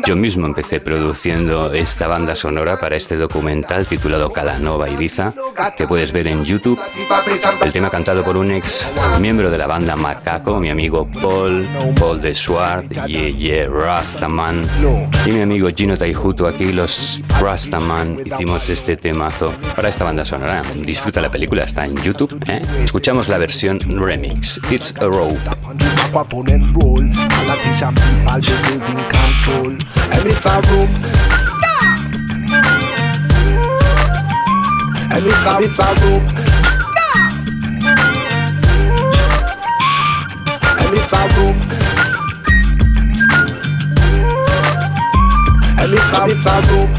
Yo 0.06 0.16
mismo 0.16 0.46
empecé 0.46 0.80
produciendo 0.80 1.72
esta 1.72 2.06
banda 2.06 2.36
sonora 2.36 2.78
para 2.78 2.96
este 2.96 3.16
documental 3.16 3.86
titulado 3.86 4.30
Calanova 4.30 4.88
Ibiza, 4.88 5.34
que 5.76 5.86
puedes 5.86 6.12
ver 6.12 6.28
en 6.28 6.44
YouTube. 6.44 6.78
El 7.62 7.72
tema 7.72 7.90
cantado 7.90 8.24
por 8.24 8.36
un 8.36 8.52
ex 8.52 8.86
miembro 9.20 9.50
de 9.50 9.58
la 9.58 9.66
banda 9.66 9.96
Macaco, 9.96 10.60
mi 10.60 10.70
amigo 10.70 11.08
Paul, 11.20 11.66
Paul 11.98 12.20
de 12.20 12.34
Swart, 12.34 12.92
Yeah 13.06 13.30
Yeah 13.30 13.68
Rastaman, 13.68 14.66
y 15.26 15.30
mi 15.30 15.40
amigo 15.40 15.68
Gino 15.74 15.96
Taijuto 15.96 16.46
aquí, 16.46 16.72
los 16.72 17.20
Rastaman, 17.40 18.20
hicimos 18.24 18.68
este 18.68 18.96
temazo 18.96 19.52
para 19.74 19.88
esta 19.88 20.04
banda 20.04 20.24
sonora. 20.24 20.62
Disfruta 20.76 21.20
la 21.20 21.30
película, 21.30 21.64
está 21.64 21.84
en 21.84 21.96
YouTube. 21.96 22.38
¿eh? 22.48 22.62
Escuchamos 22.82 23.28
la 23.28 23.38
versión 23.38 23.80
remix, 23.80 24.60
It's 24.70 24.94
a 24.98 25.06
Rope. 25.06 25.38
Be 28.86 28.92
losing 28.92 29.08
control. 29.08 29.70
And 30.12 30.26
it's 30.26 30.46
a 30.46 30.54
rope. 30.68 30.94
And 35.10 35.24
it's 35.26 35.46
a, 35.46 35.58
it's 35.60 35.78
a 35.78 35.88
rope. 36.02 36.28
And 40.80 40.94
it's 40.94 41.12
a 41.12 41.22
rope. 41.34 41.62
And 45.80 45.92
it's 45.92 46.12
a, 46.12 46.26
it's 46.28 46.46
a 46.46 46.48
rope. 46.72 46.93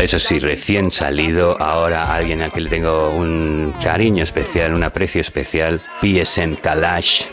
Eso 0.00 0.18
sí, 0.20 0.38
recién 0.38 0.92
salido, 0.92 1.60
ahora 1.60 2.14
alguien 2.14 2.40
al 2.40 2.52
que 2.52 2.60
le 2.60 2.70
tengo 2.70 3.10
un 3.10 3.74
cariño 3.82 4.22
especial, 4.22 4.74
un 4.74 4.84
aprecio 4.84 5.20
especial, 5.20 5.80
PSM 6.02 6.54
Kalash. 6.54 7.24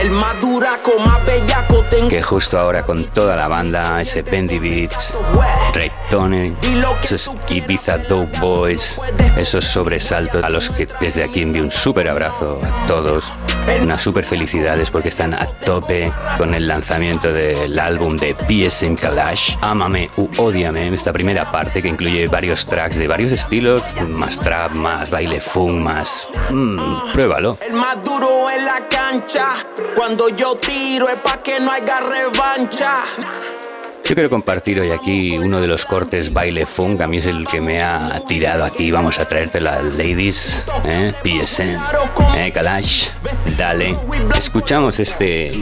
El 0.00 0.10
más 0.10 0.40
duraco, 0.40 0.98
más 0.98 1.24
bellaco 1.24 1.84
tengo. 1.84 2.08
que 2.08 2.20
justo 2.22 2.58
ahora 2.58 2.82
con 2.82 3.04
toda 3.04 3.36
la 3.36 3.46
banda, 3.46 4.00
ese 4.00 4.22
Bendy 4.22 4.58
Beats, 4.58 5.16
Ray 5.72 5.92
Tony, 6.10 6.54
esos 7.04 7.30
Ibiza 7.48 7.98
Dope 7.98 8.36
Boys, 8.40 9.00
esos 9.36 9.64
sobresaltos 9.64 10.42
a 10.42 10.50
los 10.50 10.70
que 10.70 10.88
desde 11.00 11.22
aquí 11.22 11.42
envío 11.42 11.62
un 11.62 11.70
súper 11.70 12.08
abrazo 12.08 12.60
a 12.64 12.86
todos, 12.88 13.32
unas 13.82 14.00
súper 14.00 14.24
felicidades 14.24 14.90
porque 14.90 15.08
están 15.08 15.34
a 15.34 15.46
tope 15.46 16.12
con 16.36 16.54
el 16.54 16.66
lanzamiento 16.66 17.32
del 17.32 17.78
álbum 17.78 18.16
de 18.16 18.34
PSM 18.34 18.96
Kalash, 18.96 19.56
Ámame 19.60 20.10
u 20.16 20.28
Ódiame, 20.38 20.88
esta 20.88 21.12
primera 21.12 21.50
parte 21.52 21.82
que 21.82 21.88
incluye 21.88 22.26
varios 22.28 22.66
tracks 22.66 22.96
de 22.96 23.06
varios 23.06 23.32
estilos, 23.32 23.82
más 24.08 24.38
trap, 24.38 24.72
más 24.72 25.10
baile 25.10 25.40
funk, 25.40 25.80
más... 25.82 26.28
mm, 26.50 27.12
pruébalo. 27.12 27.58
El 27.66 27.74
más 27.74 28.02
duro 28.02 28.48
en 28.50 28.64
la 28.64 28.88
cancha. 28.88 29.48
Cuando 29.94 30.28
yo 30.28 30.56
tiro 30.56 31.08
es 31.08 31.16
pa' 31.16 31.38
que 31.38 31.60
no 31.60 31.70
haya 31.70 32.00
revancha. 32.00 32.96
Yo 34.08 34.14
quiero 34.14 34.30
compartir 34.30 34.80
hoy 34.80 34.90
aquí 34.90 35.36
uno 35.36 35.60
de 35.60 35.66
los 35.66 35.84
cortes 35.84 36.32
baile 36.32 36.64
funk. 36.64 37.02
A 37.02 37.06
mí 37.06 37.18
es 37.18 37.26
el 37.26 37.46
que 37.46 37.60
me 37.60 37.82
ha 37.82 38.22
tirado 38.26 38.64
aquí. 38.64 38.90
Vamos 38.90 39.18
a 39.18 39.26
traerte 39.26 39.60
las 39.60 39.84
ladies, 39.84 40.64
¿eh? 40.86 41.12
PSN, 41.22 41.76
¿eh? 42.34 42.50
Kalash, 42.50 43.08
dale. 43.58 43.94
Escuchamos 44.34 44.98
este 44.98 45.52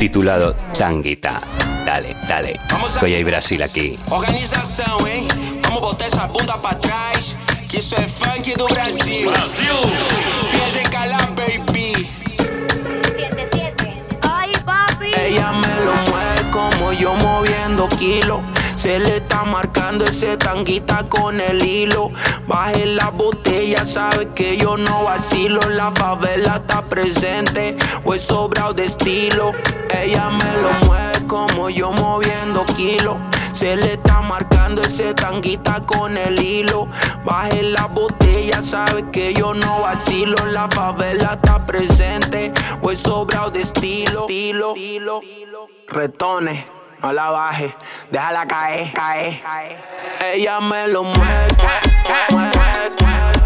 titulado 0.00 0.52
Tanguita. 0.76 1.42
Dale, 1.86 2.16
dale. 2.28 2.58
Estoy 2.92 3.14
ahí 3.14 3.22
Brasil 3.22 3.62
aquí. 3.62 3.96
Organización, 4.10 4.96
¿eh? 5.06 5.28
Vamos 5.62 5.82
botar 5.82 6.08
esa 6.08 6.26
bunda 6.26 6.60
para 6.60 6.76
atrás. 6.76 7.36
Que 7.70 7.78
eso 7.78 7.94
es 7.94 8.06
funk 8.18 8.48
do 8.56 8.66
Brasil. 8.66 9.28
Brasil. 9.28 9.68
Pies 10.50 10.74
de 10.74 10.82
cala, 10.90 11.18
baby. 11.36 12.10
7-7. 13.14 13.94
Ay, 14.28 14.50
papi. 14.64 15.12
Ella 15.16 15.52
me 15.52 15.84
lo 15.84 16.11
estilo. 18.02 18.42
Se 18.74 18.98
le 18.98 19.18
está 19.18 19.44
marcando 19.44 20.04
ese 20.04 20.36
tanguita 20.36 21.04
con 21.08 21.40
el 21.40 21.64
hilo. 21.64 22.10
Baje 22.48 22.86
la 22.86 23.10
botella, 23.10 23.84
sabe 23.84 24.28
que 24.34 24.56
yo 24.56 24.76
no 24.76 25.04
vacilo. 25.04 25.60
La 25.70 25.92
favela 25.92 26.56
está 26.56 26.82
presente, 26.82 27.76
pues 28.02 28.22
sobrado 28.22 28.74
de 28.74 28.84
estilo. 28.84 29.52
Ella 29.90 30.30
me 30.30 30.62
lo 30.62 30.86
mueve 30.86 31.26
como 31.28 31.70
yo 31.70 31.92
moviendo 31.92 32.64
kilos. 32.76 33.16
Se 33.52 33.76
le 33.76 33.92
está 33.92 34.20
marcando 34.22 34.82
ese 34.82 35.14
tanguita 35.14 35.82
con 35.86 36.16
el 36.16 36.42
hilo. 36.42 36.88
Baje 37.24 37.62
la 37.62 37.86
botella, 37.86 38.62
sabe 38.62 39.04
que 39.12 39.32
yo 39.32 39.54
no 39.54 39.82
vacilo. 39.82 40.36
La 40.46 40.68
favela 40.68 41.38
está 41.40 41.64
presente, 41.64 42.52
pues 42.80 42.98
sobrado 42.98 43.50
de 43.50 43.60
estilo, 43.60 44.26
estilo. 45.62 45.66
Retone, 45.88 46.64
no 47.02 47.12
la 47.12 47.30
baje, 47.30 47.74
déjala 48.10 48.46
caer, 48.46 48.92
caer. 48.92 49.40
Ella 50.34 50.60
me 50.60 50.88
lo 50.88 51.04
mueve, 51.04 51.48
mueve, 52.30 52.50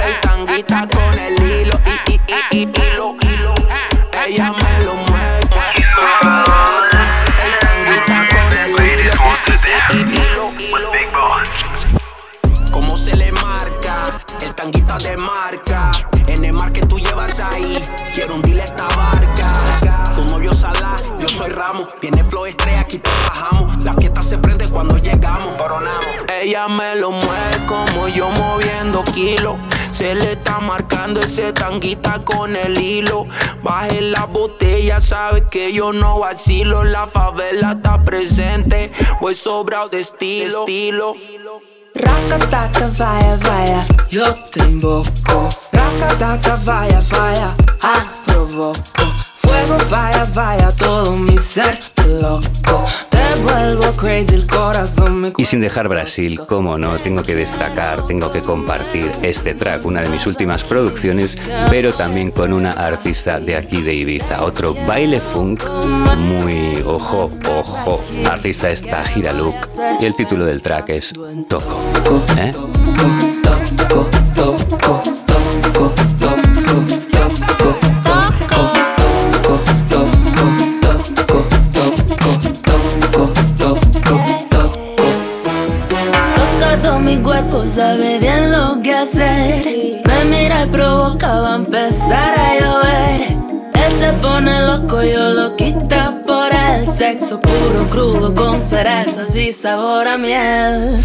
el 0.01 0.21
tanguita 0.21 0.87
con 0.87 1.19
el 1.19 1.35
hilo, 1.43 1.79
y, 2.07 2.13
y, 2.13 2.21
y, 2.53 2.61
hilo, 2.63 3.17
hilo. 3.23 3.55
Ella 4.27 4.53
me 4.53 4.85
lo 4.85 4.95
mueve, 4.95 5.41
el 7.45 7.59
tanguita 7.61 8.27
con 8.35 8.53
el 8.59 8.71
hilo, 8.71 10.53
hilo, 10.53 10.53
hilo. 10.61 10.93
¿Cómo 12.73 12.97
se 12.97 13.17
le 13.17 13.33
marca? 13.33 14.03
El 14.43 14.55
tanguita 14.55 14.97
de 14.99 15.17
marca. 15.17 15.56
Yo 21.67 21.79
soy 21.79 21.87
Ramos. 21.87 21.89
Viene 22.01 22.25
Flow 22.25 22.47
Estrella, 22.47 22.81
aquí 22.81 22.99
trabajamos. 22.99 23.77
La 23.83 23.93
fiesta 23.95 24.23
se 24.23 24.39
prende 24.39 24.69
cuando 24.69 24.99
llegamos. 24.99 25.55
Coronamos. 25.57 26.07
Ella 26.43 26.69
me 26.69 26.97
lo 26.97 27.11
mueve 27.11 27.67
como 27.67 28.09
yo 28.09 28.31
moviendo 28.31 29.03
kilos. 29.05 29.57
Se 29.91 30.15
le 30.15 30.33
está 30.33 30.61
marcando 30.61 31.21
ese 31.21 31.53
tanguita 31.53 32.21
con 32.25 32.55
el 32.57 32.79
hilo. 32.81 33.27
Baje 33.63 34.01
la 34.01 34.27
botella, 34.27 35.01
sabe 35.01 35.45
que 35.51 35.73
yo 35.73 35.93
no 35.93 36.21
vacilo. 36.21 36.85
La 36.85 37.07
favela 37.07 37.73
está 37.73 38.03
presente, 38.03 38.93
pues 39.21 39.39
sobrado 39.39 39.89
de 39.89 40.01
estilo. 40.01 40.61
estilo. 40.61 41.15
Rakataka, 41.95 42.91
vaya, 42.99 43.39
vaya, 43.43 43.87
yo 44.11 44.35
te 44.53 44.61
invoco. 44.65 45.49
Rakataka, 45.73 46.61
vaya, 46.65 47.01
vaya, 47.11 47.57
ah, 47.81 48.05
provoco. 48.27 49.16
Fuego, 49.57 49.79
vaya, 49.91 50.27
vaya, 50.35 50.69
todo 50.73 51.17
mi 51.17 51.39
ser 51.39 51.79
loco. 52.21 52.85
Te 53.09 53.43
vuelvo 53.43 53.91
crazy, 53.93 54.35
el 54.35 54.47
corazón 54.47 55.21
me 55.21 55.33
Y 55.37 55.45
sin 55.45 55.61
dejar 55.61 55.89
Brasil, 55.89 56.41
como 56.47 56.77
no, 56.79 56.97
tengo 56.99 57.23
que 57.23 57.35
destacar, 57.35 58.07
tengo 58.07 58.31
que 58.31 58.43
compartir 58.43 59.11
este 59.23 59.55
track, 59.55 59.85
una 59.87 60.03
de 60.03 60.09
mis 60.09 60.27
últimas 60.27 60.65
producciones, 60.65 61.37
pero 61.71 61.95
también 61.95 62.31
con 62.31 62.53
una 62.53 62.73
artista 62.73 63.41
de 63.41 63.57
aquí 63.57 63.83
de 63.83 63.95
Ibiza, 63.95 64.43
otro 64.43 64.75
baile 64.87 65.21
funk, 65.21 65.63
muy 66.19 66.83
ojo, 66.87 67.31
ojo, 67.49 68.05
artista 68.29 68.71
es 68.71 68.83
Tahira 68.83 69.33
Look, 69.33 69.57
y 70.01 70.05
el 70.05 70.15
título 70.15 70.45
del 70.45 70.61
track 70.61 70.91
es 70.91 71.13
Toco. 71.49 71.81
¿eh? 72.37 72.53
Toca 73.89 75.16
Me 89.15 90.25
mira 90.29 90.65
y 90.65 90.69
provoca, 90.69 91.41
va 91.41 91.53
a 91.53 91.57
empezar 91.57 92.39
a 92.39 92.55
llover. 92.59 93.21
Él 93.75 93.93
se 94.01 94.13
pone 94.15 94.63
loco, 94.63 95.01
yo 95.03 95.29
lo 95.29 95.55
quita 95.55 96.13
por 96.27 96.53
el 96.53 96.89
sexo 96.89 97.41
puro, 97.41 97.89
crudo, 97.89 98.35
con 98.35 98.61
cerezas 98.61 99.37
y 99.37 99.53
sabor 99.53 100.09
a 100.09 100.19
miel. 100.19 101.01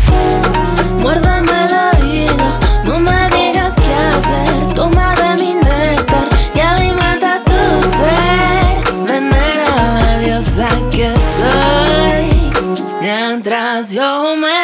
Muérdame 1.00 1.52
el 1.52 2.02
oído, 2.02 2.46
no 2.86 3.00
me 3.00 3.30
digas 3.38 3.76
qué 3.76 3.94
hacer. 3.94 4.74
Toma 4.74 5.14
de 5.16 5.44
mi 5.44 5.54
néctar 5.54 6.28
y 6.56 6.60
alimenta 6.60 7.44
tu 7.46 7.52
ser. 7.98 8.96
Venera 9.06 10.00
la 10.00 10.18
diosa 10.18 10.70
que 10.90 11.14
soy. 11.38 12.52
Mientras 13.00 13.92
yo 13.92 14.36
me 14.36 14.61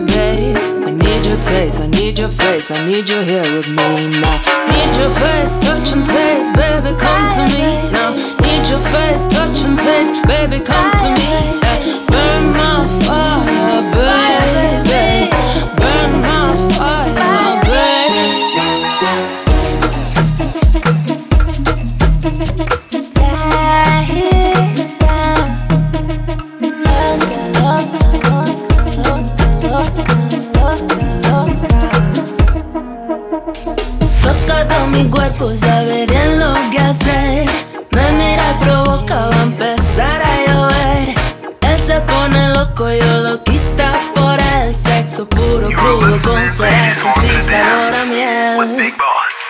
babe. 0.00 0.56
I 0.56 0.90
need 0.90 1.26
your 1.26 1.36
taste, 1.42 1.80
I 1.82 1.86
need 1.88 2.18
your 2.18 2.28
face, 2.28 2.70
I 2.70 2.84
need 2.86 3.08
you 3.08 3.20
here 3.20 3.42
with 3.54 3.68
me 3.68 4.08
now. 4.20 4.38
Need 4.72 4.96
your 4.98 5.10
face, 5.10 5.52
touch 5.66 5.92
and 5.92 6.06
taste, 6.06 6.54
baby, 6.54 6.96
come 6.98 7.24
to 7.36 7.42
me 7.56 7.90
now. 7.90 8.10
Need 8.14 8.68
your 8.68 8.80
face, 8.92 9.22
touch 9.34 9.58
and 9.64 9.78
taste, 9.78 10.26
baby, 10.26 10.64
come 10.64 10.90
to 10.92 11.08
me. 11.08 11.60
eh. 11.62 11.71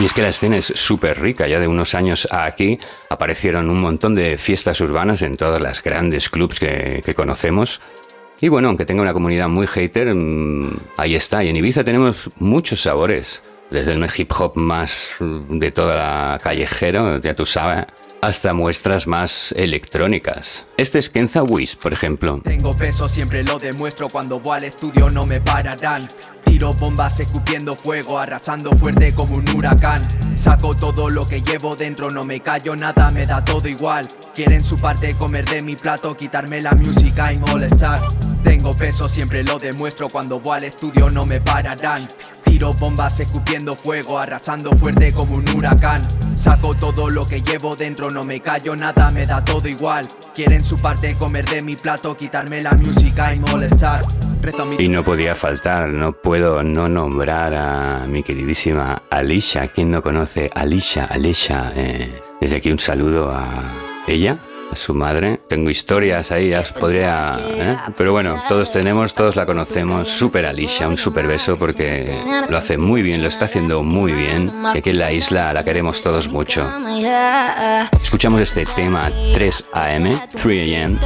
Y 0.03 0.05
es 0.05 0.15
que 0.15 0.23
la 0.23 0.31
escena 0.31 0.57
es 0.57 0.67
súper 0.67 1.21
rica, 1.21 1.47
ya 1.47 1.61
de 1.61 1.69
unos 1.69 1.95
años 1.95 2.27
a 2.33 2.45
aquí 2.45 2.77
aparecieron 3.09 3.71
un 3.71 3.81
montón 3.81 4.17
de 4.17 4.37
fiestas 4.37 4.81
urbanas 4.81 5.23
en 5.23 5.37
todas 5.37 5.63
las 5.63 5.81
grandes 5.81 6.29
clubs 6.29 6.59
que, 6.59 7.05
que 7.07 7.15
conocemos. 7.15 7.81
Y 8.41 8.49
bueno, 8.49 8.67
aunque 8.67 8.85
tenga 8.85 9.03
una 9.03 9.13
comunidad 9.13 9.49
muy 9.49 9.69
hater, 9.69 10.13
mm, 10.13 10.71
ahí 10.97 11.15
está. 11.15 11.45
Y 11.45 11.51
en 11.51 11.57
Ibiza 11.57 11.85
tenemos 11.85 12.31
muchos 12.41 12.83
sabores. 12.83 13.45
Desde 13.71 13.93
el 13.93 14.05
hip 14.17 14.33
hop 14.37 14.57
más 14.57 15.15
mm, 15.21 15.59
de 15.59 15.71
toda 15.71 15.95
la 15.95 16.41
callejero, 16.43 17.21
ya 17.21 17.35
tú 17.35 17.47
sabes, 17.47 17.87
hasta 18.23 18.55
muestras 18.55 19.09
más 19.09 19.53
electrónicas. 19.59 20.67
Este 20.77 21.01
es 21.01 21.11
Kenza 21.11 21.43
Wiz, 21.43 21.75
por 21.75 21.93
ejemplo. 21.93 22.41
Tengo 22.45 22.75
peso, 22.75 23.09
siempre 23.09 23.43
lo 23.43 23.59
demuestro. 23.59 24.09
Cuando 24.09 24.39
voy 24.39 24.59
al 24.59 24.65
estudio 24.65 25.11
no 25.11 25.27
me 25.27 25.41
pararán. 25.41 26.01
Tiro 26.45 26.73
bombas 26.75 27.19
escupiendo 27.19 27.75
fuego, 27.75 28.21
arrasando 28.21 28.71
fuerte 28.73 29.13
como 29.13 29.35
un 29.35 29.49
huracán. 29.51 30.01
Saco 30.37 30.75
todo 30.77 31.11
lo 31.11 31.27
que 31.27 31.43
llevo 31.43 31.75
dentro, 31.75 32.11
no 32.11 32.23
me 32.23 32.39
callo 32.41 32.77
nada, 32.77 33.11
me 33.11 33.27
da 33.27 33.45
todo 33.45 33.67
igual. 33.67 34.07
Quieren 34.37 34.63
su 34.63 34.77
parte 34.77 35.15
comer 35.15 35.45
de 35.47 35.61
mi 35.63 35.75
plato, 35.75 36.17
quitarme 36.17 36.61
la 36.61 36.73
música 36.75 37.33
y 37.33 37.41
molestar. 37.41 37.99
Tengo 38.43 38.75
peso, 38.75 39.09
siempre 39.09 39.43
lo 39.43 39.59
demuestro. 39.59 40.09
Cuando 40.09 40.41
voy 40.41 40.59
al 40.59 40.65
estudio 40.65 41.11
no 41.11 41.25
me 41.27 41.41
pararán. 41.41 42.03
Tiro 42.45 42.73
bombas 42.75 43.19
escupiendo 43.21 43.75
fuego, 43.75 44.19
arrasando 44.19 44.73
fuerte 44.73 45.13
como 45.13 45.37
un 45.37 45.49
huracán. 45.57 46.01
Saco 46.37 46.75
todo 46.75 47.09
lo 47.09 47.27
que 47.27 47.41
llevo 47.41 47.77
dentro, 47.77 48.11
no 48.11 48.25
me 48.25 48.41
callo 48.41 48.77
nada, 48.77 49.11
me 49.11 49.25
da 49.25 49.45
todo 49.45 49.69
igual. 49.69 50.07
Quieren 50.35 50.63
su 50.63 50.77
parte 50.77 51.15
comer 51.15 51.45
de 51.47 51.63
mi 51.63 51.77
plato, 51.77 52.17
quitarme 52.17 52.61
la 52.61 52.73
música 52.73 53.33
y 53.35 53.41
molestar. 53.41 54.01
Y 54.79 54.89
no 54.89 55.05
podía 55.05 55.35
faltar, 55.35 55.89
no 55.89 56.13
puedo 56.13 56.63
no 56.63 56.89
nombrar 56.89 57.55
a 57.55 58.07
mi 58.09 58.23
queridísima 58.23 59.03
Alicia. 59.09 59.69
¿Quién 59.69 59.91
no 59.91 60.03
conoce 60.03 60.51
Alicia? 60.55 61.05
Alicia, 61.05 61.73
eh, 61.77 62.21
desde 62.41 62.57
aquí 62.57 62.71
un 62.71 62.81
saludo 62.81 63.31
a 63.31 63.63
ella. 64.07 64.39
Su 64.77 64.95
madre. 64.95 65.41
Tengo 65.49 65.71
historias 65.71 66.31
ahí, 66.31 66.51
ya 66.51 66.61
os 66.61 66.73
podría... 66.73 67.39
¿eh? 67.51 67.77
Pero 67.97 68.13
bueno, 68.13 68.43
todos 68.49 68.71
tenemos, 68.71 69.15
todos 69.15 69.37
la 69.37 69.47
conocemos. 69.47 70.09
Super 70.09 70.47
Alicia, 70.47 70.89
un 70.89 70.99
super 70.99 71.27
beso 71.27 71.57
porque 71.57 72.15
lo 72.49 72.57
hace 72.57 72.79
muy 72.79 73.03
bien, 73.03 73.23
lo 73.23 73.29
está 73.29 73.47
haciendo 73.47 73.83
muy 73.83 74.13
bien. 74.13 74.51
Y 74.75 74.79
aquí 74.79 74.91
en 74.91 74.99
la 74.99 75.13
isla 75.13 75.53
la 75.53 75.65
queremos 75.65 76.03
todos 76.03 76.29
mucho. 76.29 76.67
Escuchamos 78.03 78.41
este 78.41 78.67
tema 78.67 79.11
3 79.35 79.67
AM, 79.75 80.19
3 80.43 80.73
AM, 80.77 80.99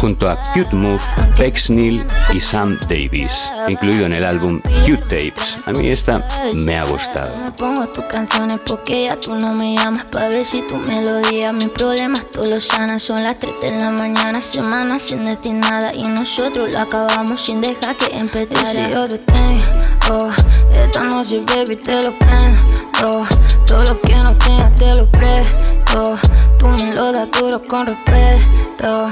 junto 0.00 0.28
a 0.28 0.36
Cute 0.52 0.74
Move, 0.76 1.00
Bex 1.38 1.70
Neil 1.70 2.04
y 2.32 2.40
Sam 2.40 2.78
Davis, 2.88 3.50
incluido 3.68 4.06
en 4.06 4.12
el 4.12 4.24
álbum 4.24 4.60
Cute 4.84 5.02
Tapes. 5.02 5.58
A 5.66 5.72
mí 5.72 5.88
esta 5.88 6.22
me 6.54 6.78
ha 6.78 6.84
gustado. 6.84 7.34
Me 7.42 7.50
pongo 7.52 7.86
tus 7.88 8.04
canciones 8.04 8.60
porque 8.66 9.04
ya 9.04 9.16
tú 9.16 9.34
no 9.34 9.54
me 9.54 9.74
llamas 9.74 10.04
para 10.06 10.28
ver 10.28 10.44
si 10.44 10.62
tu 10.66 10.76
melodía 10.76 11.52
mis 11.52 11.70
problemas 11.70 12.30
tú 12.30 12.42
los 12.48 12.64
sanas. 12.64 13.02
Son 13.02 13.22
las 13.22 13.38
3 13.38 13.54
de 13.60 13.78
la 13.78 13.90
mañana, 13.90 14.40
semanas 14.40 15.02
sin 15.02 15.24
decir 15.24 15.54
nada 15.54 15.92
y 15.94 16.04
nosotros 16.04 16.72
lo 16.72 16.78
acabamos 16.80 17.40
sin 17.40 17.60
dejar 17.60 17.96
que 17.96 18.06
empezara. 18.16 18.80
Y 18.80 18.84
si 18.86 18.92
yo 18.92 19.08
te 19.08 19.18
tengo, 19.18 20.28
esta 20.72 21.04
noche 21.04 21.42
baby 21.46 21.76
te 21.76 22.02
lo 22.02 22.18
prendo, 22.18 23.26
todo 23.66 23.84
lo 23.84 24.00
que 24.00 24.16
no 24.16 24.36
tengas 24.38 24.74
te 24.74 24.94
lo 24.96 25.10
presto, 25.10 26.18
tú 26.58 26.68
me 26.68 26.94
lo 26.94 27.12
das 27.12 27.28
duro 27.30 27.62
con 27.66 27.86
respeto. 27.86 29.10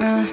Mm. 0.00 0.26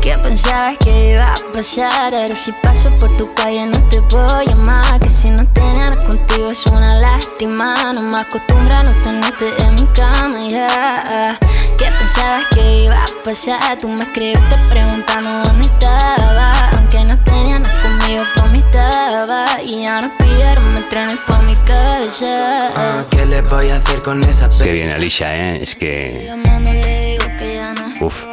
¿Qué 0.00 0.16
pensabas 0.18 0.76
que 0.78 1.12
iba 1.12 1.34
a 1.34 1.52
pasar? 1.52 2.14
Ahora 2.14 2.34
si 2.34 2.52
paso 2.62 2.90
por 2.98 3.14
tu 3.16 3.32
calle 3.34 3.66
no 3.66 3.78
te 3.88 4.00
puedo 4.02 4.42
llamar 4.42 4.98
Que 5.00 5.08
si 5.08 5.28
no 5.28 5.44
tener 5.52 5.92
contigo 6.04 6.46
es 6.50 6.64
una 6.66 6.94
lástima 6.98 7.92
No 7.94 8.02
me 8.02 8.18
acostumbro 8.18 8.74
a 8.74 8.82
no 8.84 8.92
tenerte 9.02 9.48
en 9.62 9.74
mi 9.74 9.86
cama 9.88 10.38
ya 10.48 11.38
¿Qué 11.76 11.86
pensabas 11.96 12.46
que 12.52 12.84
iba 12.84 12.96
a 12.96 13.24
pasar? 13.24 13.78
Tú 13.80 13.88
me 13.88 14.02
escribiste 14.02 14.56
preguntando 14.70 15.30
dónde 15.42 15.66
estaba 15.66 16.52
Aunque 16.76 17.04
no 17.04 17.22
tenía 17.24 17.58
nada 17.58 17.80
conmigo, 17.80 18.24
por 18.34 18.48
mí 18.50 18.58
estaba 18.58 19.46
Y 19.64 19.82
ya 19.82 20.00
no 20.00 20.10
pidieron 20.18 20.74
me 20.74 20.80
trenes 20.82 21.18
por 21.26 21.42
mi 21.42 21.54
cabeza 21.66 22.70
Ah, 22.74 23.04
¿Qué 23.10 23.26
le 23.26 23.42
voy 23.42 23.68
a 23.68 23.76
hacer 23.76 24.00
con 24.00 24.22
esa 24.24 24.48
Qué 24.62 24.72
bien, 24.72 24.90
Alicia, 24.90 25.36
¿eh? 25.36 25.62
Es 25.62 25.74
que... 25.76 26.24
Llamando 26.26 26.72
le 26.72 27.10
digo 27.12 27.24
que 27.38 27.56
ya 27.56 27.74
no 27.74 28.06
Uf. 28.06 28.24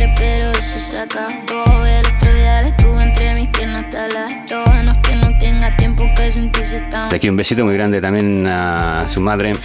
Yo 0.00 0.06
pero 0.16 0.50
eso 0.52 0.78
se 0.78 0.98
acabó. 0.98 1.84
El 1.84 2.06
otro 2.06 2.34
día 2.34 2.62
le 2.62 2.68
estuve 2.68 3.02
entre 3.02 3.34
mis 3.34 3.48
piernas 3.48 3.84
hasta 3.84 4.08
las 4.08 4.32
dos. 4.48 4.84
No 4.84 4.92
es 4.92 4.98
que 4.98 5.16
no 5.16 5.38
tenga 5.38 5.76
tiempo 5.76 6.04
que 6.16 6.30
sentirse 6.30 6.80
tan. 6.82 7.08
De 7.10 7.16
aquí 7.16 7.28
un 7.28 7.36
besito 7.36 7.64
muy 7.64 7.74
grande 7.74 8.00
también 8.00 8.46
a 8.46 9.06
su 9.08 9.20
madre. 9.20 9.56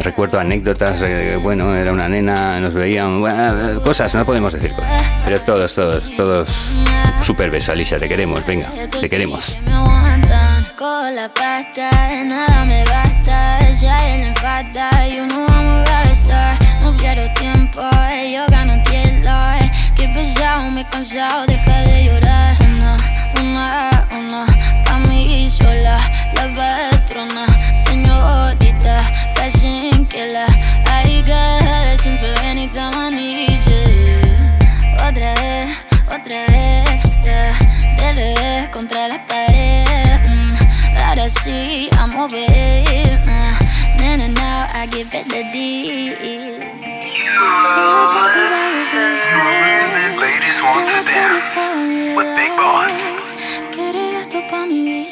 Recuerdo 0.00 0.38
anécdotas, 0.38 1.02
eh, 1.02 1.36
bueno, 1.42 1.74
era 1.74 1.92
una 1.92 2.08
nena, 2.08 2.60
nos 2.60 2.74
veían, 2.74 3.20
bueno, 3.20 3.82
cosas, 3.82 4.14
no 4.14 4.24
podemos 4.24 4.52
decir 4.52 4.72
cosas. 4.72 5.02
Pero 5.24 5.40
todos, 5.40 5.74
todos, 5.74 6.14
todos, 6.16 6.76
super 7.22 7.50
beso, 7.50 7.72
Alicia, 7.72 7.98
te 7.98 8.08
queremos, 8.08 8.46
venga, 8.46 8.70
te 8.88 9.08
queremos. 9.08 9.56
con 10.78 11.14
la 11.14 11.28
pasta, 11.28 11.90
nada 12.24 12.64
me 12.64 12.84
basta. 12.84 13.58
Es 13.68 13.82
la 13.82 14.16
enfada 14.16 15.08
y 15.08 15.18
uno 15.18 15.46
vamos 15.48 15.90
a 15.90 16.08
besar. 16.08 16.56
No 16.82 16.96
pierdo 16.96 17.28
tiempo, 17.34 17.80
eh, 18.12 18.30
yo 18.32 18.46
gano 18.48 18.80
tielo. 18.82 19.63
Pesado, 20.14 20.70
me 20.70 20.82
he 20.82 20.84
cansado, 20.84 21.44
deja 21.46 21.80
de 21.82 22.04
llorar. 22.04 22.56
Una, 22.70 22.96
una, 23.40 24.08
una, 24.16 24.46
pa' 24.84 24.98
mí 25.08 25.50
sola, 25.50 25.98
la 26.34 26.52
patrona, 26.54 27.46
señorita, 27.74 28.98
fashion 29.34 30.06
killer. 30.06 30.46
I 30.86 31.20
got 31.26 31.64
lessons 31.64 32.20
for 32.20 32.34
anytime 32.44 32.94
I 32.94 33.10
need 33.10 33.64
you. 33.66 34.94
Otra 35.06 35.34
vez, 35.34 35.86
otra 36.06 36.46
vez. 36.46 37.02
De 37.22 38.12
revés 38.12 38.68
contra 38.70 39.08
la 39.08 39.26
pared. 39.26 40.20
mm. 40.28 40.98
Ahora 41.04 41.28
sí, 41.28 41.88
I'm 41.92 42.14
over 42.16 42.36
it. 42.38 43.26
Nah, 43.26 43.52
nah, 43.98 44.16
nah, 44.16 44.28
now 44.28 44.68
I 44.74 44.86
give 44.86 45.12
it 45.14 45.28
the 45.28 45.42
D. 45.52 46.83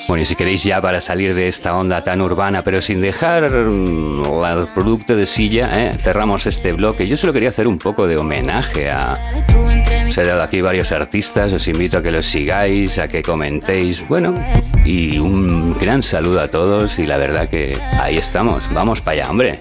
Bueno, 0.08 0.22
y 0.22 0.26
si 0.26 0.34
queréis 0.36 0.62
ya 0.64 0.80
para 0.80 1.00
salir 1.00 1.34
de 1.34 1.48
esta 1.48 1.76
onda 1.76 2.04
tan 2.04 2.20
urbana, 2.20 2.62
pero 2.62 2.82
sin 2.82 3.00
dejar 3.00 3.44
el 3.44 4.66
producto 4.74 5.16
de 5.16 5.26
silla, 5.26 5.70
¿eh? 5.72 5.92
cerramos 5.98 6.46
este 6.46 6.72
bloque. 6.72 7.06
Yo 7.06 7.16
solo 7.16 7.32
quería 7.32 7.48
hacer 7.48 7.66
un 7.66 7.78
poco 7.78 8.06
de 8.06 8.16
homenaje 8.16 8.90
a... 8.90 9.14
Os 10.08 10.18
he 10.18 10.24
dado 10.24 10.42
aquí 10.42 10.60
varios 10.60 10.92
artistas, 10.92 11.52
os 11.52 11.66
invito 11.68 11.98
a 11.98 12.02
que 12.02 12.10
los 12.10 12.26
sigáis, 12.26 12.98
a 12.98 13.08
que 13.08 13.22
comentéis, 13.22 14.06
bueno, 14.06 14.34
y 14.84 15.18
un 15.18 15.78
gran 15.78 16.02
saludo 16.02 16.40
a 16.40 16.48
todos 16.48 16.98
y 16.98 17.06
la 17.06 17.16
verdad 17.16 17.48
que 17.48 17.78
ahí 17.98 18.18
estamos, 18.18 18.70
vamos 18.74 19.00
para 19.00 19.22
allá, 19.22 19.30
hombre. 19.30 19.60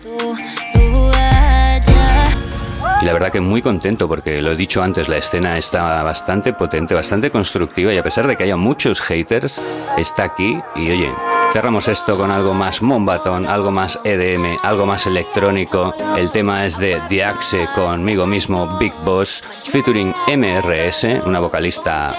Y 3.02 3.06
la 3.06 3.14
verdad 3.14 3.32
que 3.32 3.40
muy 3.40 3.64
contento 3.64 4.08
porque 4.08 4.42
lo 4.42 4.52
he 4.52 4.56
dicho 4.56 4.84
antes, 4.84 5.08
la 5.10 5.18
escena 5.18 5.58
está 5.58 6.04
bastante 6.04 6.54
potente, 6.54 6.94
bastante 6.94 7.32
constructiva 7.32 7.92
y 7.92 7.98
a 7.98 8.04
pesar 8.04 8.28
de 8.28 8.38
que 8.38 8.44
haya 8.44 8.58
muchos 8.58 9.02
haters, 9.02 9.60
está 9.98 10.24
aquí 10.24 10.62
y 10.76 10.92
oye, 10.92 11.12
cerramos 11.52 11.88
esto 11.88 12.16
con 12.16 12.30
algo 12.30 12.54
más 12.54 12.84
Mombaton, 12.84 13.48
algo 13.48 13.72
más 13.72 14.00
EDM, 14.04 14.58
algo 14.62 14.86
más 14.86 15.08
electrónico. 15.08 15.96
El 16.16 16.30
tema 16.30 16.66
es 16.66 16.78
de 16.78 17.02
The 17.10 17.24
Axe 17.24 17.68
conmigo 17.74 18.28
mismo, 18.28 18.78
Big 18.78 18.94
Boss, 19.04 19.44
featuring 19.72 20.14
MRS, 20.28 21.26
una 21.26 21.40
vocalista, 21.40 22.14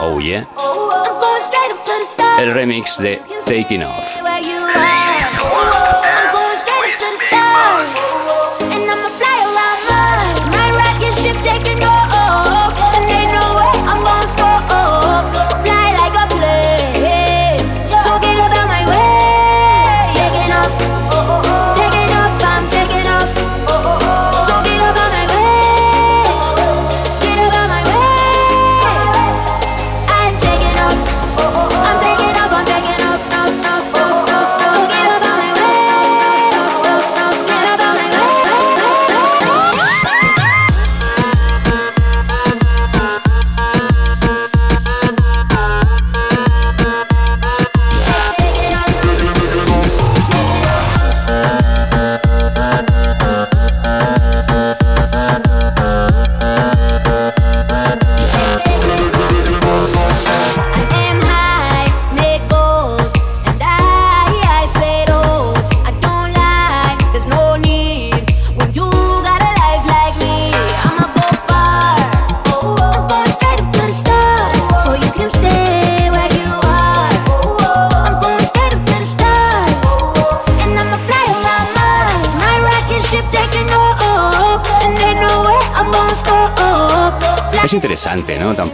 oh 0.00 0.20
yeah, 0.20 0.46
el 2.38 2.54
remix 2.54 2.96
de 2.98 3.20
Taking 3.44 3.82
Off. 3.84 4.51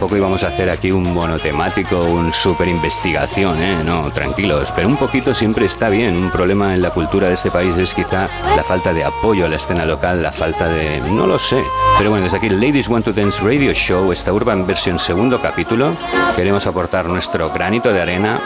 Tampoco 0.09 0.25
íbamos 0.25 0.43
a 0.43 0.47
hacer 0.47 0.71
aquí 0.71 0.91
un 0.91 1.13
monotemático, 1.13 1.99
un 1.99 2.33
super 2.33 2.67
investigación, 2.67 3.61
¿eh? 3.61 3.83
No, 3.85 4.09
tranquilos, 4.09 4.73
pero 4.75 4.87
un 4.87 4.97
poquito 4.97 5.35
siempre 5.35 5.67
está 5.67 5.87
bien. 5.87 6.17
Un 6.17 6.31
problema 6.31 6.73
en 6.73 6.81
la 6.81 6.89
cultura 6.89 7.27
de 7.27 7.35
este 7.35 7.51
país 7.51 7.77
es 7.77 7.93
quizá 7.93 8.27
la 8.55 8.63
falta 8.63 8.91
de 8.91 9.03
apoyo 9.03 9.45
a 9.45 9.49
la 9.49 9.57
escena 9.57 9.85
local, 9.85 10.23
la 10.23 10.31
falta 10.31 10.67
de... 10.67 10.99
no 11.11 11.27
lo 11.27 11.37
sé. 11.37 11.61
Pero 11.99 12.09
bueno, 12.09 12.23
desde 12.23 12.37
aquí 12.37 12.49
Ladies 12.49 12.87
Want 12.87 13.05
to 13.05 13.13
Dance 13.13 13.39
Radio 13.43 13.71
Show, 13.71 14.11
esta 14.11 14.33
Urban 14.33 14.65
Version 14.65 14.97
segundo 14.97 15.39
capítulo, 15.39 15.95
queremos 16.35 16.65
aportar 16.65 17.05
nuestro 17.05 17.51
granito 17.51 17.93
de 17.93 18.01
arena 18.01 18.39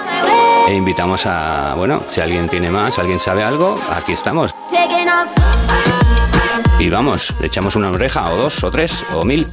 e 0.67 0.73
invitamos 0.73 1.25
a, 1.27 1.75
bueno, 1.77 2.01
si 2.11 2.19
alguien 2.19 2.49
tiene 2.49 2.71
más, 2.71 2.99
alguien 2.99 3.21
sabe 3.21 3.41
algo, 3.41 3.79
aquí 3.89 4.11
estamos. 4.11 4.53
Y 6.77 6.89
vamos, 6.89 7.33
le 7.39 7.47
echamos 7.47 7.77
una 7.77 7.89
oreja 7.89 8.29
o 8.33 8.35
dos 8.35 8.61
o 8.65 8.69
tres 8.69 9.05
o 9.13 9.23
mil. 9.23 9.49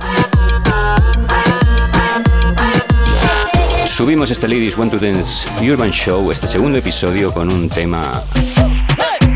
Subimos 4.00 4.30
este 4.30 4.48
Ladies 4.48 4.78
Want 4.78 4.92
to 4.92 4.98
Dance 4.98 5.46
Urban 5.60 5.90
Show, 5.90 6.32
este 6.32 6.48
segundo 6.48 6.78
episodio 6.78 7.34
con 7.34 7.52
un 7.52 7.68
tema 7.68 8.24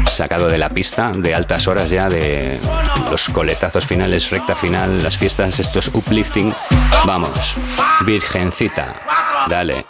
sacado 0.06 0.46
de 0.46 0.56
la 0.56 0.70
pista, 0.70 1.12
de 1.14 1.34
altas 1.34 1.68
horas 1.68 1.90
ya, 1.90 2.08
de 2.08 2.58
los 3.10 3.28
coletazos 3.28 3.84
finales, 3.84 4.30
recta 4.30 4.54
final, 4.54 5.02
las 5.02 5.18
fiestas, 5.18 5.60
estos 5.60 5.88
uplifting. 5.92 6.54
Vamos, 7.04 7.58
Virgencita, 8.06 8.94
dale. 9.50 9.84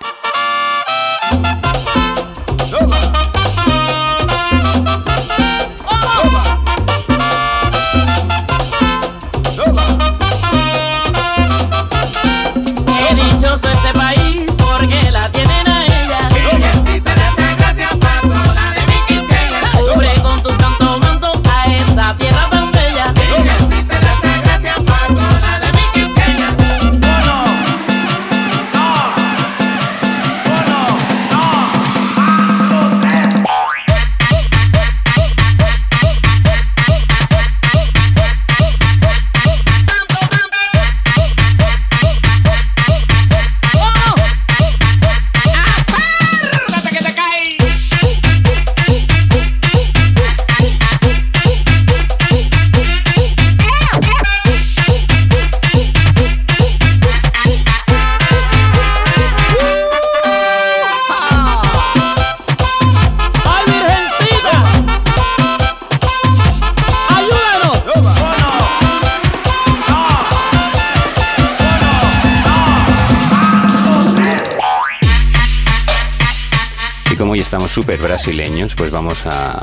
Estamos 77.55 77.71
súper 77.71 78.01
brasileños, 78.01 78.75
pues 78.75 78.91
vamos 78.91 79.25
a 79.27 79.61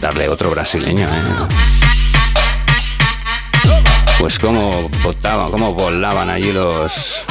darle 0.00 0.28
otro 0.28 0.50
brasileño, 0.50 1.08
¿eh? 1.08 1.22
Pues 4.18 4.38
cómo 4.38 4.90
botaban, 5.02 5.50
cómo 5.50 5.72
volaban 5.72 6.28
allí 6.28 6.52
los 6.52 7.22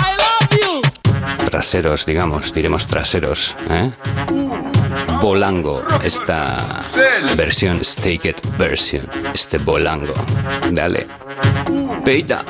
traseros, 1.52 2.08
digamos, 2.08 2.52
diremos 2.52 2.88
traseros, 2.88 3.56
¿eh? 3.70 3.92
Bolango, 5.22 5.84
esta 6.02 6.82
versión, 7.38 7.86
Stake 7.86 8.30
It 8.30 8.58
version, 8.58 9.08
este 9.36 9.60
bolango. 9.60 10.16
Dale. 10.72 11.06
Peita. 12.04 12.44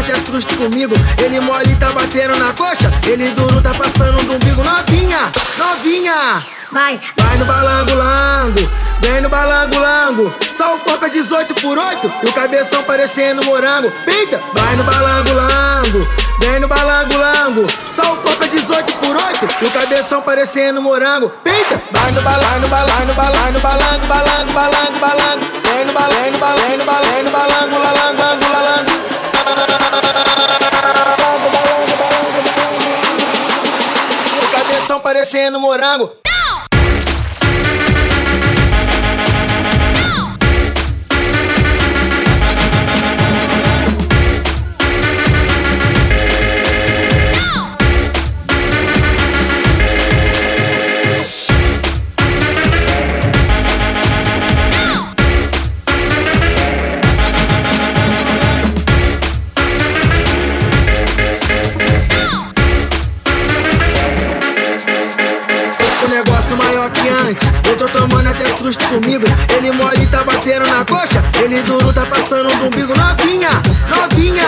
Até 0.00 0.14
susto 0.16 0.56
comigo. 0.56 0.94
Ele 1.22 1.40
mole 1.40 1.76
tá 1.76 1.92
batendo 1.92 2.36
na 2.38 2.52
coxa. 2.52 2.90
Ele 3.06 3.28
duro 3.30 3.60
tá 3.60 3.72
passando 3.74 4.22
do 4.24 4.34
umbigo. 4.34 4.62
Novinha, 4.62 5.30
novinha. 5.58 6.42
Vai, 6.72 7.00
vai 7.16 7.36
no 7.36 7.44
balango-lango. 7.44 8.70
Vem 9.00 9.20
no 9.20 9.28
balango-lango. 9.28 10.32
Só 10.56 10.76
o 10.76 10.78
corpo 10.80 11.04
é 11.04 11.08
18 11.08 11.54
por 11.54 11.76
8 11.76 12.12
e 12.22 12.26
o 12.26 12.32
cabeção 12.32 12.82
parecendo 12.84 13.44
morango. 13.44 13.90
Pinta, 14.04 14.40
vai 14.52 14.76
no 14.76 14.84
balango-lango. 14.84 16.08
Vem 16.40 16.60
no 16.60 16.68
balango-lango. 16.68 17.66
Só 17.92 18.12
o 18.12 18.16
corpo 18.18 18.44
é 18.44 18.48
18 18.48 18.92
por 18.98 19.16
8 19.16 19.48
e 19.62 19.64
o 19.66 19.70
cabeção 19.70 20.22
parecendo 20.22 20.80
morango. 20.80 21.30
Pinta, 21.42 21.82
vai 21.90 22.12
no 22.12 22.22
balango, 22.22 22.60
no 22.60 22.68
balango, 22.68 23.06
no 23.06 23.14
balango, 23.14 23.52
no 23.52 23.60
balango, 23.60 24.06
balango, 24.06 24.52
balango, 24.52 24.98
balango. 25.00 25.44
Vem 25.64 25.84
no 25.86 25.92
balango, 25.92 26.20
vem 26.20 26.30
no 26.30 26.38
balango, 26.38 26.60
vem 26.60 26.78
no 26.78 26.84
balango, 26.84 27.10
balango, 27.30 27.80
lalango, 27.80 28.52
lalango, 28.52 29.19
cabeção 34.52 35.00
parecendo 35.00 35.58
morango. 35.58 36.29
Ele 69.56 69.72
mole 69.72 70.06
tá 70.06 70.22
batendo 70.22 70.68
na 70.68 70.84
coxa. 70.84 71.22
Ele 71.42 71.60
duro 71.62 71.92
tá 71.92 72.06
passando 72.06 72.48
do 72.48 72.66
umbigo. 72.66 72.92
Novinha, 72.96 73.50
novinha. 73.88 74.46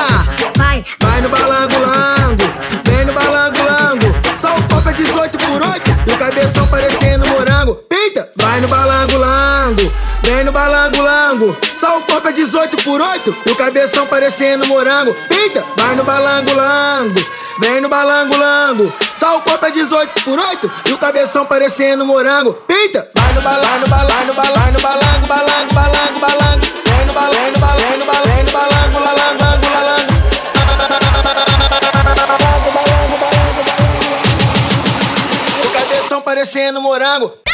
Vai, 0.57 0.85
vai 1.01 1.21
no 1.21 1.29
balango-lango. 1.29 2.45
Vem 2.85 3.05
no 3.05 3.13
balango-lango. 3.13 4.15
Só 4.41 4.57
o 4.57 4.63
copo 4.69 4.89
é 4.89 4.93
18 4.93 5.39
por 5.39 5.63
8 5.63 5.91
e 6.07 6.13
o 6.13 6.17
cabeção 6.17 6.67
parecendo 6.69 7.27
morango. 7.27 7.75
Pinta, 7.89 8.29
vai 8.37 8.61
no 8.61 8.69
balango-lango. 8.69 9.93
Vem 10.23 10.45
no 10.45 10.53
balango-lango. 10.53 11.57
Só 11.75 11.99
o 11.99 12.03
corpo 12.03 12.29
é 12.29 12.33
18 12.33 12.77
por 12.85 13.01
8 13.01 13.37
e 13.47 13.51
o 13.51 13.57
cabeção 13.57 14.07
parecendo 14.07 14.67
morango. 14.67 15.15
Pinta, 15.29 15.65
vai 15.77 15.97
no 15.97 16.05
balango-lango. 16.05 17.21
Vem 17.59 17.81
no 17.81 17.89
balango-lango. 17.89 18.93
Só 19.19 19.39
o 19.39 19.41
corpo 19.43 19.67
é 19.67 19.71
18 19.71 20.23
por 20.25 20.39
8 20.39 20.71
e 20.89 20.93
o 20.93 20.99
cabeção 20.99 21.45
parecendo 21.45 22.05
morango. 22.05 22.55
Pinta, 22.67 23.09
balango, 23.43 23.87
balango, 23.89 24.33
balango, 24.35 24.81
balango, 24.81 25.27
balango, 25.27 25.75
balango, 25.75 26.21
balango. 26.21 26.67
Vem 26.87 27.07
no 27.07 27.13
balango, 27.13 27.35
vem 27.35 27.51
no 27.53 27.61
balango, 27.61 27.81
vem 27.85 27.99
no 27.99 28.05
balango, 28.07 28.29
vem 28.29 28.45
no. 28.45 29.33
O 35.61 35.71
cabeção 35.73 36.23
parecendo 36.23 36.81
morango. 36.81 37.52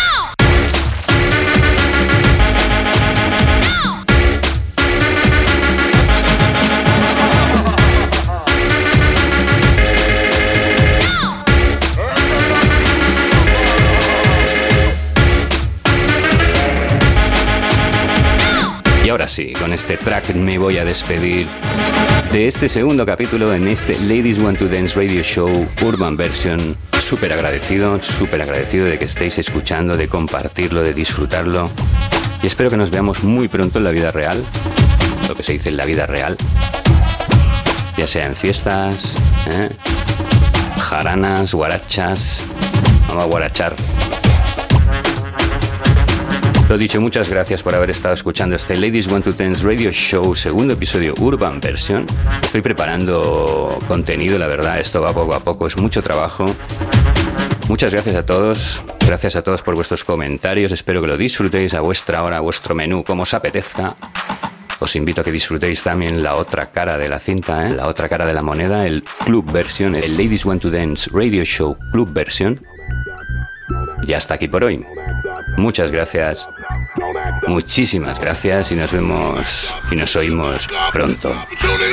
Y 19.28 19.30
ahora 19.30 19.34
sí, 19.34 19.52
con 19.52 19.74
este 19.74 19.98
track 19.98 20.34
me 20.36 20.56
voy 20.56 20.78
a 20.78 20.86
despedir 20.86 21.46
de 22.32 22.46
este 22.46 22.66
segundo 22.66 23.04
capítulo 23.04 23.52
en 23.52 23.68
este 23.68 23.98
Ladies 24.00 24.38
Want 24.38 24.58
to 24.58 24.68
Dance 24.68 24.96
Radio 24.96 25.22
Show 25.22 25.68
Urban 25.84 26.16
Version. 26.16 26.74
Súper 26.98 27.34
agradecido, 27.34 28.00
súper 28.00 28.40
agradecido 28.40 28.86
de 28.86 28.98
que 28.98 29.04
estéis 29.04 29.38
escuchando, 29.38 29.98
de 29.98 30.08
compartirlo, 30.08 30.82
de 30.82 30.94
disfrutarlo. 30.94 31.68
Y 32.42 32.46
espero 32.46 32.70
que 32.70 32.78
nos 32.78 32.90
veamos 32.90 33.22
muy 33.22 33.48
pronto 33.48 33.76
en 33.76 33.84
la 33.84 33.90
vida 33.90 34.12
real, 34.12 34.42
lo 35.28 35.34
que 35.34 35.42
se 35.42 35.52
dice 35.52 35.68
en 35.68 35.76
la 35.76 35.84
vida 35.84 36.06
real. 36.06 36.38
Ya 37.98 38.06
sea 38.06 38.24
en 38.24 38.34
fiestas, 38.34 39.16
¿eh? 39.50 39.68
jaranas, 40.78 41.52
guarachas. 41.52 42.44
Vamos 43.08 43.24
a 43.24 43.26
guarachar. 43.26 43.74
Lo 46.68 46.76
dicho, 46.76 47.00
muchas 47.00 47.30
gracias 47.30 47.62
por 47.62 47.74
haber 47.74 47.88
estado 47.88 48.12
escuchando 48.12 48.54
este 48.54 48.76
Ladies 48.76 49.06
Want 49.06 49.24
to 49.24 49.32
Dance 49.32 49.64
Radio 49.64 49.90
Show, 49.90 50.34
segundo 50.34 50.74
episodio 50.74 51.14
Urban 51.18 51.60
Version. 51.60 52.04
Estoy 52.42 52.60
preparando 52.60 53.78
contenido, 53.88 54.38
la 54.38 54.48
verdad, 54.48 54.78
esto 54.78 55.00
va 55.00 55.14
poco 55.14 55.34
a 55.34 55.40
poco, 55.40 55.66
es 55.66 55.78
mucho 55.78 56.02
trabajo. 56.02 56.54
Muchas 57.68 57.94
gracias 57.94 58.16
a 58.16 58.26
todos, 58.26 58.82
gracias 59.06 59.34
a 59.36 59.42
todos 59.42 59.62
por 59.62 59.76
vuestros 59.76 60.04
comentarios, 60.04 60.70
espero 60.70 61.00
que 61.00 61.06
lo 61.06 61.16
disfrutéis 61.16 61.72
a 61.72 61.80
vuestra 61.80 62.22
hora, 62.22 62.36
a 62.36 62.40
vuestro 62.40 62.74
menú, 62.74 63.02
como 63.02 63.22
os 63.22 63.32
apetezca. 63.32 63.96
Os 64.78 64.94
invito 64.94 65.22
a 65.22 65.24
que 65.24 65.32
disfrutéis 65.32 65.82
también 65.82 66.22
la 66.22 66.34
otra 66.34 66.70
cara 66.70 66.98
de 66.98 67.08
la 67.08 67.18
cinta, 67.18 67.66
¿eh? 67.66 67.72
la 67.72 67.86
otra 67.86 68.10
cara 68.10 68.26
de 68.26 68.34
la 68.34 68.42
moneda, 68.42 68.86
el 68.86 69.02
Club 69.24 69.50
Version, 69.50 69.96
el 69.96 70.18
Ladies 70.18 70.44
Want 70.44 70.60
to 70.60 70.70
Dance 70.70 71.08
Radio 71.14 71.44
Show 71.44 71.78
Club 71.92 72.12
Version. 72.12 72.60
Y 74.06 74.12
hasta 74.12 74.34
aquí 74.34 74.48
por 74.48 74.64
hoy. 74.64 74.84
Muchas 75.56 75.90
gracias. 75.90 76.48
Muchísimas 77.48 78.18
gracias 78.18 78.72
y 78.72 78.74
nos 78.74 78.92
vemos 78.92 79.74
y 79.90 79.96
nos 79.96 80.14
oímos 80.16 80.68
pronto. 80.92 81.34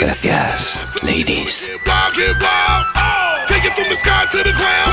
Gracias, 0.02 0.82
ladies. 1.02 1.72
Take 3.48 3.68
it 3.68 3.74
from 3.76 3.90
the 3.90 3.96
sky 3.96 4.26
to 4.32 4.44
the 4.44 4.52
ground 4.52 4.86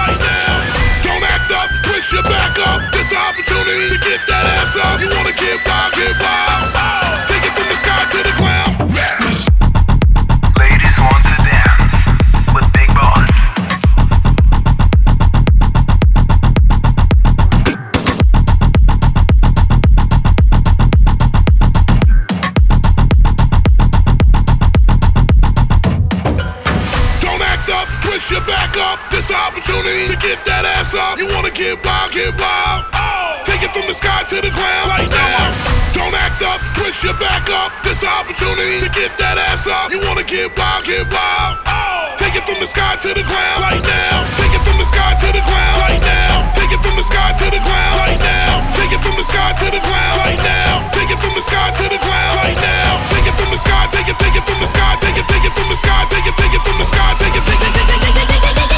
get 30.32 30.44
that 30.48 30.64
ass 30.64 30.96
up. 30.96 31.20
You 31.20 31.28
wanna 31.36 31.52
get 31.52 31.76
wild, 31.84 32.08
get 32.16 32.32
wild. 32.40 32.88
Oh. 32.96 33.44
Take 33.44 33.60
it 33.60 33.68
from 33.76 33.84
the 33.84 33.92
sky 33.92 34.24
to 34.32 34.40
the 34.40 34.48
ground 34.48 34.88
right 34.88 35.10
now. 35.12 35.52
Don't 35.92 36.14
act 36.16 36.40
up, 36.40 36.56
twist 36.72 37.04
your 37.04 37.12
back 37.20 37.52
up. 37.52 37.68
This 37.84 38.00
opportunity 38.00 38.80
to 38.80 38.88
get 38.96 39.12
that 39.20 39.36
ass 39.36 39.68
up. 39.68 39.92
You 39.92 40.00
wanna 40.08 40.24
get 40.24 40.48
wild, 40.56 40.88
get 40.88 41.04
wild. 41.12 41.60
Oh. 41.68 42.16
Take 42.16 42.32
it 42.32 42.48
from 42.48 42.64
the 42.64 42.68
sky 42.70 42.96
to 43.04 43.12
the 43.12 43.20
ground 43.28 43.60
right 43.60 43.84
now. 43.84 44.24
Take 44.40 44.56
it 44.56 44.62
from 44.64 44.80
the 44.80 44.88
sky 44.88 45.12
to 45.20 45.28
the 45.36 45.42
ground 45.44 45.76
right 45.84 46.00
now. 46.00 46.48
Take 46.56 46.72
it 46.72 46.80
from 46.80 46.96
the 46.96 47.04
sky 47.04 47.28
to 47.36 47.46
the 47.52 47.60
ground 47.60 47.94
right 48.00 48.20
now. 48.24 48.72
Take 48.72 48.92
it 48.96 49.00
from 49.04 49.16
the 49.20 49.26
sky 49.28 49.52
to 49.52 49.66
the 49.68 49.80
ground 49.84 50.16
right 50.16 50.40
now. 50.40 50.80
Take 50.96 51.12
it 51.12 51.20
from 51.20 51.34
the 51.36 51.44
sky 51.44 51.68
to 51.76 51.84
the 51.92 52.00
ground 52.00 52.32
right 52.40 52.56
now. 52.56 52.88
Take 53.12 53.28
it 53.28 53.36
from 53.36 53.52
the 53.52 53.60
sky, 53.60 53.84
take 53.92 54.08
it, 54.08 54.16
take 54.16 54.32
it 54.32 54.44
from 54.48 54.58
the 54.64 54.68
sky, 54.70 54.96
take 54.96 55.18
it, 55.20 55.26
take 55.28 55.44
it 55.44 55.52
from 55.52 55.68
the 55.68 55.76
sky, 55.76 56.00
take 56.08 56.24
it, 56.24 56.34
take 56.40 56.54
it 56.56 56.62
from 56.64 56.76
the 56.80 56.88
sky, 56.88 57.10
take 57.20 57.36
it, 57.36 57.44
take 57.44 57.60
it, 57.68 57.72
take 57.76 57.90
it, 57.92 58.16
take 58.16 58.32
it, 58.32 58.44
take 58.48 58.56
it, 58.64 58.71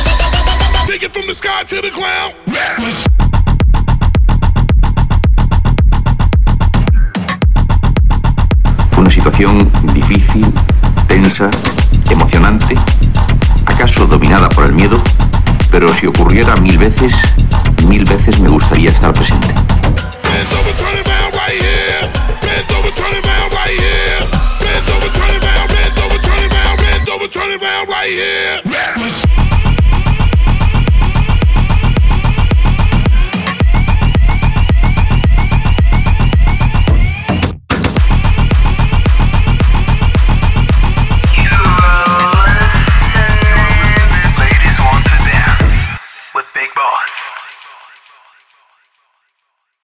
take 0.87 1.03
it, 1.03 1.15
from 1.15 1.27
the 1.27 1.35
sky 1.35 1.65
to 1.65 1.81
the 1.81 1.91
ground. 1.91 2.35
Una 8.97 9.11
situación 9.11 9.71
difícil, 9.95 10.53
tensa, 11.09 11.51
emocionante, 12.11 12.75
acaso 13.67 14.07
dominada 14.07 14.49
por 14.51 14.67
el 14.67 14.75
miedo, 14.75 15.01
pero 15.71 15.89
si 16.01 16.07
ocurriera 16.07 16.57
mil 16.57 16.79
veces, 16.79 17.15
mil 17.87 18.05
veces 18.05 18.39
me 18.41 18.49
gustaría 18.49 18.91
estar 18.91 19.13
presente. 19.13 19.55